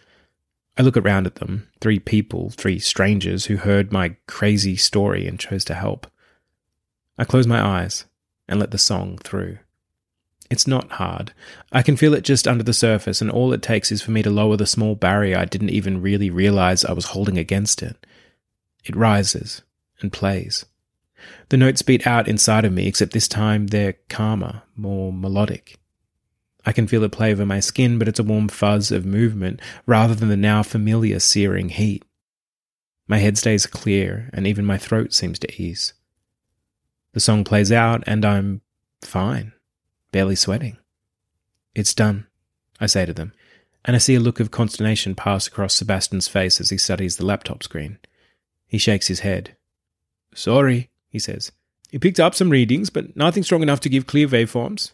I 0.78 0.82
look 0.82 0.98
around 0.98 1.28
at 1.28 1.36
them 1.36 1.68
three 1.82 2.00
people, 2.00 2.50
three 2.50 2.80
strangers 2.80 3.46
who 3.46 3.58
heard 3.58 3.92
my 3.92 4.16
crazy 4.28 4.76
story 4.76 5.28
and 5.28 5.40
chose 5.40 5.66
to 5.66 5.74
help. 5.74 6.08
I 7.18 7.26
close 7.26 7.46
my 7.46 7.62
eyes 7.62 8.06
and 8.48 8.60
let 8.60 8.72
the 8.72 8.78
song 8.78 9.18
through. 9.18 9.60
It's 10.50 10.68
not 10.68 10.94
hard. 10.94 11.34
I 11.72 11.82
can 11.82 11.98
feel 11.98 12.14
it 12.14 12.24
just 12.24 12.48
under 12.48 12.64
the 12.64 12.74
surface, 12.74 13.22
and 13.22 13.30
all 13.30 13.54
it 13.54 13.62
takes 13.62 13.92
is 13.92 14.02
for 14.02 14.12
me 14.12 14.22
to 14.24 14.30
lower 14.30 14.58
the 14.58 14.66
small 14.66 14.96
barrier 14.96 15.38
I 15.38 15.46
didn't 15.46 15.70
even 15.70 16.02
really 16.02 16.30
realize 16.30 16.86
I 16.86 16.94
was 16.94 17.06
holding 17.06 17.38
against 17.38 17.82
it. 17.84 18.06
It 18.86 18.96
rises 18.96 19.62
and 20.02 20.12
plays. 20.12 20.66
The 21.50 21.58
notes 21.58 21.82
beat 21.82 22.08
out 22.08 22.28
inside 22.28 22.66
of 22.66 22.74
me, 22.74 22.88
except 22.88 23.14
this 23.14 23.28
time 23.28 23.68
they're 23.68 23.96
calmer, 24.10 24.64
more 24.76 25.14
melodic. 25.14 25.78
I 26.66 26.72
can 26.72 26.88
feel 26.88 27.04
it 27.04 27.12
play 27.12 27.32
over 27.32 27.46
my 27.46 27.60
skin, 27.60 28.00
but 28.00 28.08
it's 28.08 28.20
a 28.20 28.24
warm 28.24 28.48
fuzz 28.48 28.92
of 28.92 29.06
movement 29.06 29.60
rather 29.86 30.16
than 30.16 30.30
the 30.30 30.38
now 30.38 30.64
familiar 30.64 31.20
searing 31.20 31.70
heat. 31.70 32.06
My 33.08 33.18
head 33.18 33.38
stays 33.38 33.66
clear, 33.66 34.30
and 34.34 34.48
even 34.48 34.66
my 34.66 34.78
throat 34.78 35.14
seems 35.14 35.38
to 35.40 35.62
ease. 35.62 35.94
The 37.12 37.20
song 37.20 37.44
plays 37.44 37.72
out, 37.72 38.04
and 38.08 38.24
I'm 38.24 38.62
fine, 39.02 39.52
barely 40.12 40.36
sweating. 40.36 40.78
It's 41.76 41.94
done, 41.94 42.28
I 42.80 42.86
say 42.86 43.06
to 43.06 43.14
them, 43.14 43.34
and 43.84 43.96
I 43.96 44.00
see 44.00 44.16
a 44.16 44.22
look 44.22 44.40
of 44.40 44.52
consternation 44.52 45.16
pass 45.16 45.48
across 45.48 45.76
Sebastian's 45.76 46.30
face 46.30 46.62
as 46.62 46.70
he 46.70 46.78
studies 46.78 47.18
the 47.18 47.26
laptop 47.26 47.62
screen. 47.62 48.00
He 48.68 48.78
shakes 48.78 49.08
his 49.08 49.20
head. 49.20 49.56
Sorry, 50.34 50.90
he 51.14 51.20
says. 51.20 51.54
He 51.92 52.00
picked 52.00 52.20
up 52.20 52.36
some 52.36 52.50
readings, 52.50 52.90
but 52.90 53.16
nothing 53.16 53.44
strong 53.44 53.62
enough 53.62 53.80
to 53.82 53.90
give 53.90 54.08
clear 54.08 54.28
waveforms. 54.28 54.92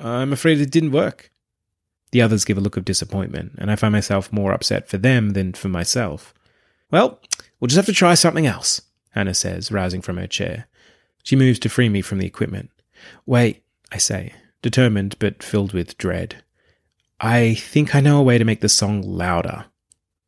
I'm 0.00 0.32
afraid 0.32 0.60
it 0.60 0.70
didn't 0.70 0.92
work. 0.92 1.30
The 2.10 2.22
others 2.22 2.46
give 2.46 2.56
a 2.56 2.62
look 2.62 2.76
of 2.76 2.86
disappointment, 2.86 3.52
and 3.58 3.70
I 3.70 3.76
find 3.76 3.92
myself 3.92 4.32
more 4.32 4.52
upset 4.52 4.88
for 4.88 4.96
them 4.96 5.30
than 5.30 5.52
for 5.52 5.68
myself. 5.68 6.32
Well, 6.90 7.20
we'll 7.60 7.68
just 7.68 7.76
have 7.76 7.86
to 7.86 7.92
try 7.92 8.14
something 8.14 8.46
else, 8.46 8.80
Hannah 9.10 9.34
says, 9.34 9.70
rousing 9.70 10.00
from 10.00 10.16
her 10.16 10.26
chair. 10.26 10.66
She 11.22 11.36
moves 11.36 11.58
to 11.60 11.68
free 11.68 11.90
me 11.90 12.00
from 12.00 12.18
the 12.18 12.26
equipment. 12.26 12.70
Wait, 13.26 13.62
I 13.92 13.98
say, 13.98 14.32
determined 14.62 15.16
but 15.18 15.42
filled 15.42 15.74
with 15.74 15.98
dread. 15.98 16.42
I 17.20 17.54
think 17.54 17.94
I 17.94 18.00
know 18.00 18.18
a 18.18 18.22
way 18.22 18.38
to 18.38 18.44
make 18.44 18.60
the 18.60 18.68
song 18.70 19.02
louder. 19.02 19.66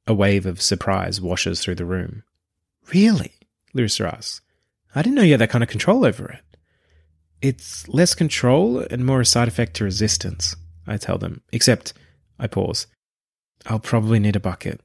A 0.07 0.13
wave 0.13 0.45
of 0.45 0.61
surprise 0.61 1.21
washes 1.21 1.61
through 1.61 1.77
the 1.77 1.87
room. 1.87 2.25
Really? 2.93 3.33
Larissa 3.73 4.15
asks. 4.15 4.41
I 4.95 5.03
didn't 5.03 5.17
know 5.17 5.23
you 5.23 5.33
had 5.33 5.41
that 5.41 5.51
kind 5.51 5.63
of 5.63 5.71
control 5.71 6.05
over 6.05 6.29
it. 6.31 6.43
It's 7.41 7.89
less 7.89 8.15
control 8.15 8.79
and 8.79 9.07
more 9.07 9.21
a 9.21 9.27
side 9.27 9.49
effect 9.49 9.75
to 9.75 9.85
resistance, 9.85 10.57
I 10.87 10.97
tell 10.97 11.17
them. 11.17 11.43
Except, 11.53 11.93
I 12.39 12.47
pause. 12.47 12.87
I'll 13.67 13.79
probably 13.79 14.19
need 14.19 14.37
a 14.37 14.41
bucket. 14.41 14.81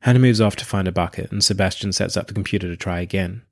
Hannah 0.00 0.18
moves 0.18 0.40
off 0.40 0.56
to 0.56 0.64
find 0.64 0.86
a 0.86 0.92
bucket, 0.92 1.32
and 1.32 1.42
Sebastian 1.42 1.92
sets 1.92 2.16
up 2.16 2.26
the 2.26 2.34
computer 2.34 2.68
to 2.68 2.76
try 2.76 3.00
again. 3.00 3.42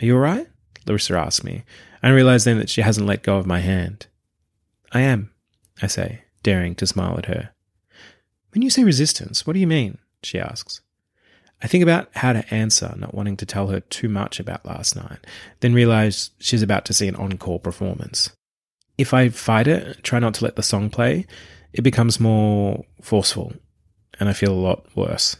Are 0.00 0.06
you 0.06 0.14
alright? 0.14 0.48
Larissa 0.86 1.16
asks 1.16 1.44
me, 1.44 1.62
I 2.02 2.08
realize 2.08 2.44
then 2.44 2.58
that 2.58 2.68
she 2.68 2.80
hasn't 2.80 3.06
let 3.06 3.22
go 3.22 3.38
of 3.38 3.46
my 3.46 3.60
hand. 3.60 4.06
I 4.90 5.00
am, 5.00 5.30
I 5.80 5.86
say, 5.86 6.22
daring 6.42 6.74
to 6.76 6.86
smile 6.86 7.16
at 7.16 7.26
her. 7.26 7.50
When 8.52 8.62
you 8.62 8.70
say 8.70 8.84
resistance, 8.84 9.46
what 9.46 9.54
do 9.54 9.60
you 9.60 9.66
mean? 9.66 9.98
she 10.22 10.38
asks. 10.38 10.80
I 11.62 11.68
think 11.68 11.82
about 11.82 12.08
how 12.14 12.32
to 12.32 12.52
answer, 12.52 12.92
not 12.96 13.14
wanting 13.14 13.36
to 13.36 13.46
tell 13.46 13.68
her 13.68 13.80
too 13.80 14.08
much 14.08 14.40
about 14.40 14.66
last 14.66 14.96
night, 14.96 15.24
then 15.60 15.72
realize 15.72 16.30
she's 16.38 16.62
about 16.62 16.84
to 16.86 16.92
see 16.92 17.06
an 17.06 17.14
encore 17.14 17.60
performance. 17.60 18.30
If 18.98 19.14
I 19.14 19.28
fight 19.28 19.68
it, 19.68 20.02
try 20.02 20.18
not 20.18 20.34
to 20.34 20.44
let 20.44 20.56
the 20.56 20.62
song 20.62 20.90
play, 20.90 21.26
it 21.72 21.82
becomes 21.82 22.18
more 22.20 22.84
forceful, 23.00 23.54
and 24.18 24.28
I 24.28 24.32
feel 24.32 24.52
a 24.52 24.54
lot 24.54 24.86
worse. 24.96 25.36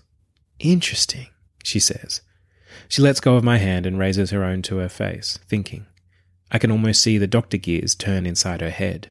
Interesting, 0.61 1.27
she 1.65 1.81
says. 1.81 2.23
She 2.89 3.03
lets 3.03 3.21
go 3.21 3.35
of 3.35 3.45
my 3.45 3.59
hand 3.59 3.85
and 3.85 3.99
raises 3.99 4.31
her 4.31 4.45
own 4.45 4.63
to 4.63 4.77
her 4.77 4.89
face, 4.89 5.39
thinking. 5.49 5.87
I 6.53 6.59
can 6.59 6.71
almost 6.71 7.03
see 7.03 7.19
the 7.19 7.27
doctor 7.27 7.57
gears 7.57 7.95
turn 7.95 8.27
inside 8.27 8.61
her 8.61 8.71
head. 8.71 9.09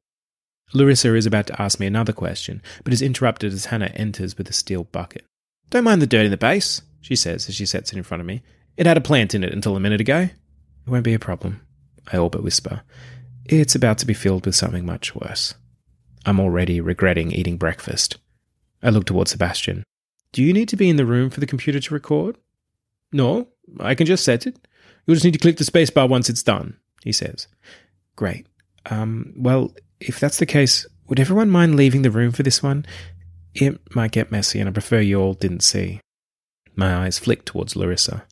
Larissa 0.74 1.14
is 1.16 1.26
about 1.26 1.48
to 1.48 1.62
ask 1.62 1.80
me 1.80 1.88
another 1.88 2.14
question, 2.14 2.62
but 2.86 2.94
is 2.94 3.02
interrupted 3.02 3.52
as 3.52 3.66
Hannah 3.66 3.92
enters 3.96 4.38
with 4.38 4.50
a 4.50 4.54
steel 4.54 4.86
bucket. 4.86 5.26
Don't 5.70 5.84
mind 5.84 6.02
the 6.02 6.08
dirt 6.08 6.26
in 6.26 6.32
the 6.32 6.38
base, 6.38 6.82
she 7.02 7.16
says 7.16 7.50
as 7.50 7.56
she 7.56 7.66
sets 7.66 7.92
it 7.92 7.98
in 7.98 8.04
front 8.04 8.22
of 8.22 8.28
me. 8.28 8.42
It 8.78 8.86
had 8.86 8.98
a 8.98 9.02
plant 9.02 9.36
in 9.36 9.44
it 9.44 9.54
until 9.54 9.76
a 9.76 9.80
minute 9.80 10.02
ago. 10.02 10.22
It 10.22 10.90
won't 10.90 11.04
be 11.04 11.14
a 11.14 11.20
problem, 11.20 11.62
I 12.12 12.18
all 12.18 12.30
but 12.30 12.44
whisper. 12.44 12.82
It's 13.46 13.76
about 13.76 13.98
to 14.00 14.06
be 14.06 14.14
filled 14.14 14.46
with 14.46 14.56
something 14.56 14.86
much 14.86 15.16
worse. 15.16 15.56
I'm 16.26 16.40
already 16.40 16.80
regretting 16.80 17.32
eating 17.32 17.58
breakfast. 17.58 18.18
I 18.84 18.90
look 18.90 19.06
towards 19.06 19.32
Sebastian. 19.32 19.84
Do 20.32 20.44
you 20.44 20.54
need 20.54 20.70
to 20.70 20.78
be 20.78 20.90
in 20.90 20.96
the 20.96 21.06
room 21.06 21.30
for 21.30 21.40
the 21.40 21.46
computer 21.46 21.80
to 21.80 21.94
record? 21.94 22.38
No, 23.12 23.48
I 23.80 23.96
can 23.96 24.06
just 24.06 24.24
set 24.24 24.48
it. 24.48 24.58
You'll 25.06 25.16
just 25.16 25.26
need 25.26 25.34
to 25.34 25.40
click 25.40 25.58
the 25.58 25.64
spacebar 25.64 26.08
once 26.08 26.30
it's 26.30 26.44
done, 26.44 26.78
he 27.04 27.12
says. 27.12 27.48
Great. 28.16 28.46
Um, 28.90 29.34
well, 29.36 29.74
if 30.00 30.20
that's 30.20 30.38
the 30.38 30.46
case, 30.46 30.86
would 31.08 31.20
everyone 31.20 31.50
mind 31.50 31.76
leaving 31.76 32.04
the 32.04 32.12
room 32.12 32.32
for 32.32 32.44
this 32.44 32.64
one? 32.64 32.86
It 33.54 33.80
might 33.96 34.12
get 34.12 34.32
messy, 34.32 34.60
and 34.60 34.70
I 34.70 34.72
prefer 34.72 35.02
you 35.02 35.20
all 35.20 35.34
didn't 35.34 35.62
see. 35.62 36.00
My 36.82 37.06
eyes 37.06 37.20
flick 37.20 37.46
towards 37.46 37.76
Larissa. 37.76 38.24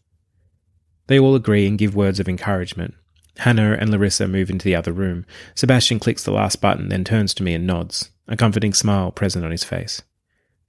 They 1.05 1.19
all 1.19 1.35
agree 1.35 1.67
and 1.67 1.77
give 1.77 1.93
words 1.95 2.19
of 2.19 2.27
encouragement. 2.27 2.95
Hannah 3.37 3.77
and 3.79 3.91
Larissa 3.91 4.27
move 4.27 4.49
into 4.49 4.63
the 4.63 4.73
other 4.73 4.91
room. 4.91 5.27
Sebastian 5.53 5.99
clicks 5.99 6.23
the 6.23 6.31
last 6.31 6.59
button, 6.59 6.89
then 6.89 7.03
turns 7.03 7.35
to 7.35 7.43
me 7.43 7.53
and 7.53 7.67
nods, 7.67 8.09
a 8.27 8.35
comforting 8.35 8.73
smile 8.73 9.11
present 9.11 9.45
on 9.45 9.51
his 9.51 9.63
face. 9.63 10.01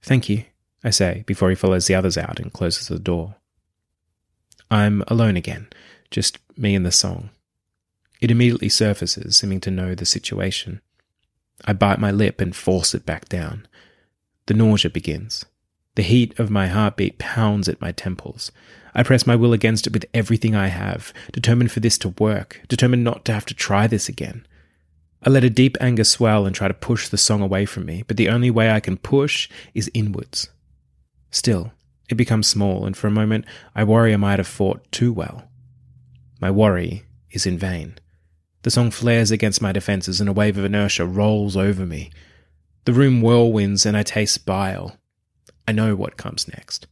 Thank 0.03 0.29
you, 0.29 0.43
I 0.83 0.91
say, 0.91 1.23
before 1.25 1.49
he 1.49 1.55
follows 1.55 1.87
the 1.87 1.95
others 1.95 2.19
out 2.19 2.39
and 2.39 2.53
closes 2.53 2.87
the 2.87 2.99
door. 2.99 3.37
I'm 4.69 5.03
alone 5.07 5.35
again, 5.35 5.65
just 6.11 6.37
me 6.55 6.75
and 6.75 6.85
the 6.85 6.91
song. 6.91 7.31
It 8.21 8.29
immediately 8.29 8.69
surfaces, 8.69 9.37
seeming 9.37 9.59
to 9.61 9.71
know 9.71 9.95
the 9.95 10.05
situation. 10.05 10.81
I 11.65 11.73
bite 11.73 11.97
my 11.97 12.11
lip 12.11 12.41
and 12.41 12.55
force 12.55 12.93
it 12.93 13.07
back 13.07 13.27
down. 13.27 13.67
The 14.45 14.53
nausea 14.53 14.91
begins. 14.91 15.45
The 15.95 16.03
heat 16.03 16.39
of 16.39 16.49
my 16.49 16.67
heartbeat 16.67 17.17
pounds 17.17 17.67
at 17.67 17.81
my 17.81 17.91
temples. 17.91 18.51
I 18.93 19.03
press 19.03 19.27
my 19.27 19.35
will 19.35 19.53
against 19.53 19.87
it 19.87 19.93
with 19.93 20.05
everything 20.13 20.55
I 20.55 20.67
have, 20.67 21.13
determined 21.31 21.71
for 21.71 21.81
this 21.81 21.97
to 21.99 22.09
work, 22.09 22.61
determined 22.67 23.03
not 23.03 23.25
to 23.25 23.33
have 23.33 23.45
to 23.47 23.53
try 23.53 23.87
this 23.87 24.07
again. 24.07 24.45
I 25.23 25.29
let 25.29 25.43
a 25.43 25.49
deep 25.49 25.77
anger 25.79 26.03
swell 26.03 26.45
and 26.45 26.55
try 26.55 26.67
to 26.67 26.73
push 26.73 27.07
the 27.07 27.17
song 27.17 27.41
away 27.41 27.65
from 27.65 27.85
me, 27.85 28.03
but 28.07 28.17
the 28.17 28.29
only 28.29 28.49
way 28.49 28.71
I 28.71 28.79
can 28.79 28.97
push 28.97 29.49
is 29.73 29.91
inwards. 29.93 30.49
Still, 31.29 31.73
it 32.09 32.15
becomes 32.15 32.47
small, 32.47 32.85
and 32.85 32.95
for 32.95 33.07
a 33.07 33.11
moment 33.11 33.45
I 33.75 33.83
worry 33.83 34.13
I 34.13 34.17
might 34.17 34.39
have 34.39 34.47
fought 34.47 34.89
too 34.91 35.13
well. 35.13 35.49
My 36.39 36.49
worry 36.49 37.03
is 37.31 37.45
in 37.45 37.57
vain. 37.57 37.99
The 38.63 38.71
song 38.71 38.91
flares 38.91 39.31
against 39.31 39.61
my 39.61 39.71
defenses, 39.71 40.19
and 40.19 40.29
a 40.29 40.33
wave 40.33 40.57
of 40.57 40.65
inertia 40.65 41.05
rolls 41.05 41.55
over 41.55 41.85
me. 41.85 42.11
The 42.85 42.93
room 42.93 43.21
whirlwinds, 43.21 43.85
and 43.85 43.95
I 43.95 44.03
taste 44.03 44.45
bile. 44.45 44.97
I 45.67 45.71
know 45.71 45.95
what 45.95 46.17
comes 46.17 46.47
next. 46.47 46.87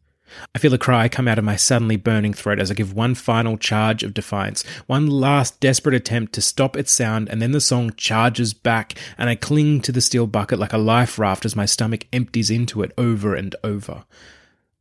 I 0.54 0.60
feel 0.60 0.74
a 0.74 0.78
cry 0.78 1.10
come 1.10 1.28
out 1.28 1.40
of 1.40 1.46
my 1.46 1.56
suddenly 1.56 1.96
burning 1.96 2.34
throat 2.34 2.60
as 2.60 2.70
I 2.70 2.76
give 2.76 2.94
one 2.94 3.16
final 3.16 3.58
charge 3.58 4.04
of 4.04 4.14
defiance, 4.14 4.64
one 4.86 5.08
last 5.08 5.60
desperate 5.60 5.96
attempt 5.96 6.34
to 6.34 6.42
stop 6.42 6.78
its 6.78 6.92
sound, 6.92 7.30
and 7.30 7.42
then 7.42 7.52
the 7.52 7.62
song 7.62 7.94
charges 7.98 8.54
back, 8.54 8.96
and 9.18 9.30
I 9.30 9.36
cling 9.36 9.82
to 9.82 9.92
the 9.92 10.02
steel 10.02 10.28
bucket 10.28 10.60
like 10.60 10.74
a 10.74 10.78
life 10.78 11.18
raft 11.18 11.46
as 11.46 11.56
my 11.56 11.66
stomach 11.66 12.06
empties 12.14 12.50
into 12.50 12.84
it 12.84 12.94
over 12.98 13.36
and 13.36 13.56
over. 13.64 14.06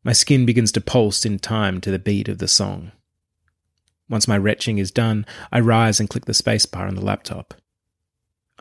My 0.04 0.12
skin 0.12 0.46
begins 0.46 0.72
to 0.72 0.80
pulse 0.80 1.24
in 1.24 1.38
time 1.38 1.80
to 1.80 1.90
the 1.90 1.98
beat 1.98 2.28
of 2.28 2.38
the 2.38 2.48
song. 2.48 2.92
Once 4.08 4.28
my 4.28 4.38
retching 4.38 4.78
is 4.78 4.90
done, 4.90 5.26
I 5.52 5.60
rise 5.60 6.00
and 6.00 6.08
click 6.08 6.24
the 6.24 6.32
spacebar 6.32 6.88
on 6.88 6.94
the 6.94 7.04
laptop. 7.04 7.54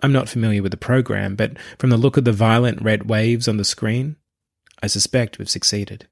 I'm 0.03 0.11
not 0.11 0.29
familiar 0.29 0.61
with 0.61 0.71
the 0.71 0.77
program, 0.77 1.35
but 1.35 1.57
from 1.79 1.89
the 1.89 1.97
look 1.97 2.17
of 2.17 2.25
the 2.25 2.31
violent 2.31 2.81
red 2.81 3.09
waves 3.09 3.47
on 3.47 3.57
the 3.57 3.63
screen, 3.63 4.17
I 4.81 4.87
suspect 4.87 5.39
we've 5.39 5.49
succeeded. 5.49 6.07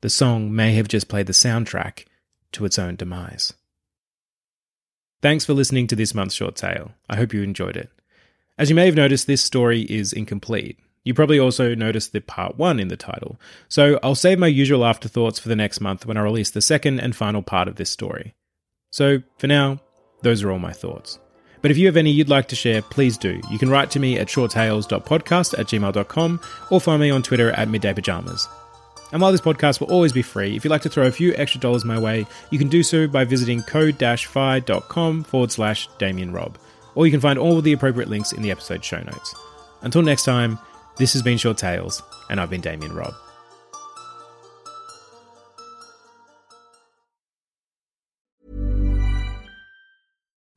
The 0.00 0.10
song 0.10 0.54
may 0.54 0.74
have 0.74 0.88
just 0.88 1.08
played 1.08 1.26
the 1.26 1.32
soundtrack 1.32 2.04
to 2.52 2.64
its 2.64 2.78
own 2.78 2.96
demise. 2.96 3.52
Thanks 5.22 5.44
for 5.44 5.54
listening 5.54 5.86
to 5.88 5.96
this 5.96 6.14
month's 6.14 6.34
short 6.34 6.56
tale. 6.56 6.92
I 7.08 7.16
hope 7.16 7.32
you 7.32 7.42
enjoyed 7.42 7.76
it. 7.76 7.90
As 8.58 8.68
you 8.68 8.76
may 8.76 8.86
have 8.86 8.94
noticed, 8.94 9.26
this 9.26 9.42
story 9.42 9.82
is 9.82 10.12
incomplete. 10.12 10.78
You 11.02 11.14
probably 11.14 11.38
also 11.38 11.74
noticed 11.74 12.12
the 12.12 12.20
part 12.20 12.56
1 12.56 12.80
in 12.80 12.88
the 12.88 12.96
title, 12.96 13.38
so 13.68 13.98
I'll 14.02 14.14
save 14.14 14.38
my 14.38 14.46
usual 14.46 14.84
afterthoughts 14.84 15.38
for 15.38 15.48
the 15.48 15.56
next 15.56 15.80
month 15.80 16.06
when 16.06 16.16
I 16.16 16.22
release 16.22 16.50
the 16.50 16.62
second 16.62 17.00
and 17.00 17.14
final 17.14 17.42
part 17.42 17.68
of 17.68 17.76
this 17.76 17.90
story. 17.90 18.34
So, 18.90 19.22
for 19.38 19.46
now, 19.46 19.80
those 20.22 20.42
are 20.42 20.50
all 20.50 20.58
my 20.58 20.72
thoughts. 20.72 21.18
But 21.64 21.70
if 21.70 21.78
you 21.78 21.86
have 21.86 21.96
any 21.96 22.10
you'd 22.10 22.28
like 22.28 22.48
to 22.48 22.56
share, 22.56 22.82
please 22.82 23.16
do. 23.16 23.40
You 23.50 23.58
can 23.58 23.70
write 23.70 23.90
to 23.92 23.98
me 23.98 24.18
at 24.18 24.26
shorttales.podcast 24.26 25.58
at 25.58 25.66
gmail.com 25.66 26.40
or 26.70 26.78
find 26.78 27.00
me 27.00 27.08
on 27.08 27.22
Twitter 27.22 27.52
at 27.52 27.70
midday 27.70 27.94
pajamas. 27.94 28.46
And 29.12 29.22
while 29.22 29.32
this 29.32 29.40
podcast 29.40 29.80
will 29.80 29.90
always 29.90 30.12
be 30.12 30.20
free, 30.20 30.56
if 30.56 30.62
you'd 30.62 30.70
like 30.70 30.82
to 30.82 30.90
throw 30.90 31.06
a 31.06 31.10
few 31.10 31.34
extra 31.36 31.58
dollars 31.58 31.82
my 31.86 31.98
way, 31.98 32.26
you 32.50 32.58
can 32.58 32.68
do 32.68 32.82
so 32.82 33.08
by 33.08 33.24
visiting 33.24 33.62
ko-fi.com 33.62 35.24
forward 35.24 35.50
slash 35.50 35.88
Damian 35.96 36.32
Robb. 36.32 36.58
Or 36.94 37.06
you 37.06 37.10
can 37.10 37.22
find 37.22 37.38
all 37.38 37.58
the 37.62 37.72
appropriate 37.72 38.10
links 38.10 38.32
in 38.32 38.42
the 38.42 38.50
episode 38.50 38.84
show 38.84 39.00
notes. 39.00 39.34
Until 39.80 40.02
next 40.02 40.24
time, 40.24 40.58
this 40.98 41.14
has 41.14 41.22
been 41.22 41.38
Short 41.38 41.56
Tales, 41.56 42.02
and 42.28 42.42
I've 42.42 42.50
been 42.50 42.60
Damian 42.60 42.92
Robb. 42.94 43.14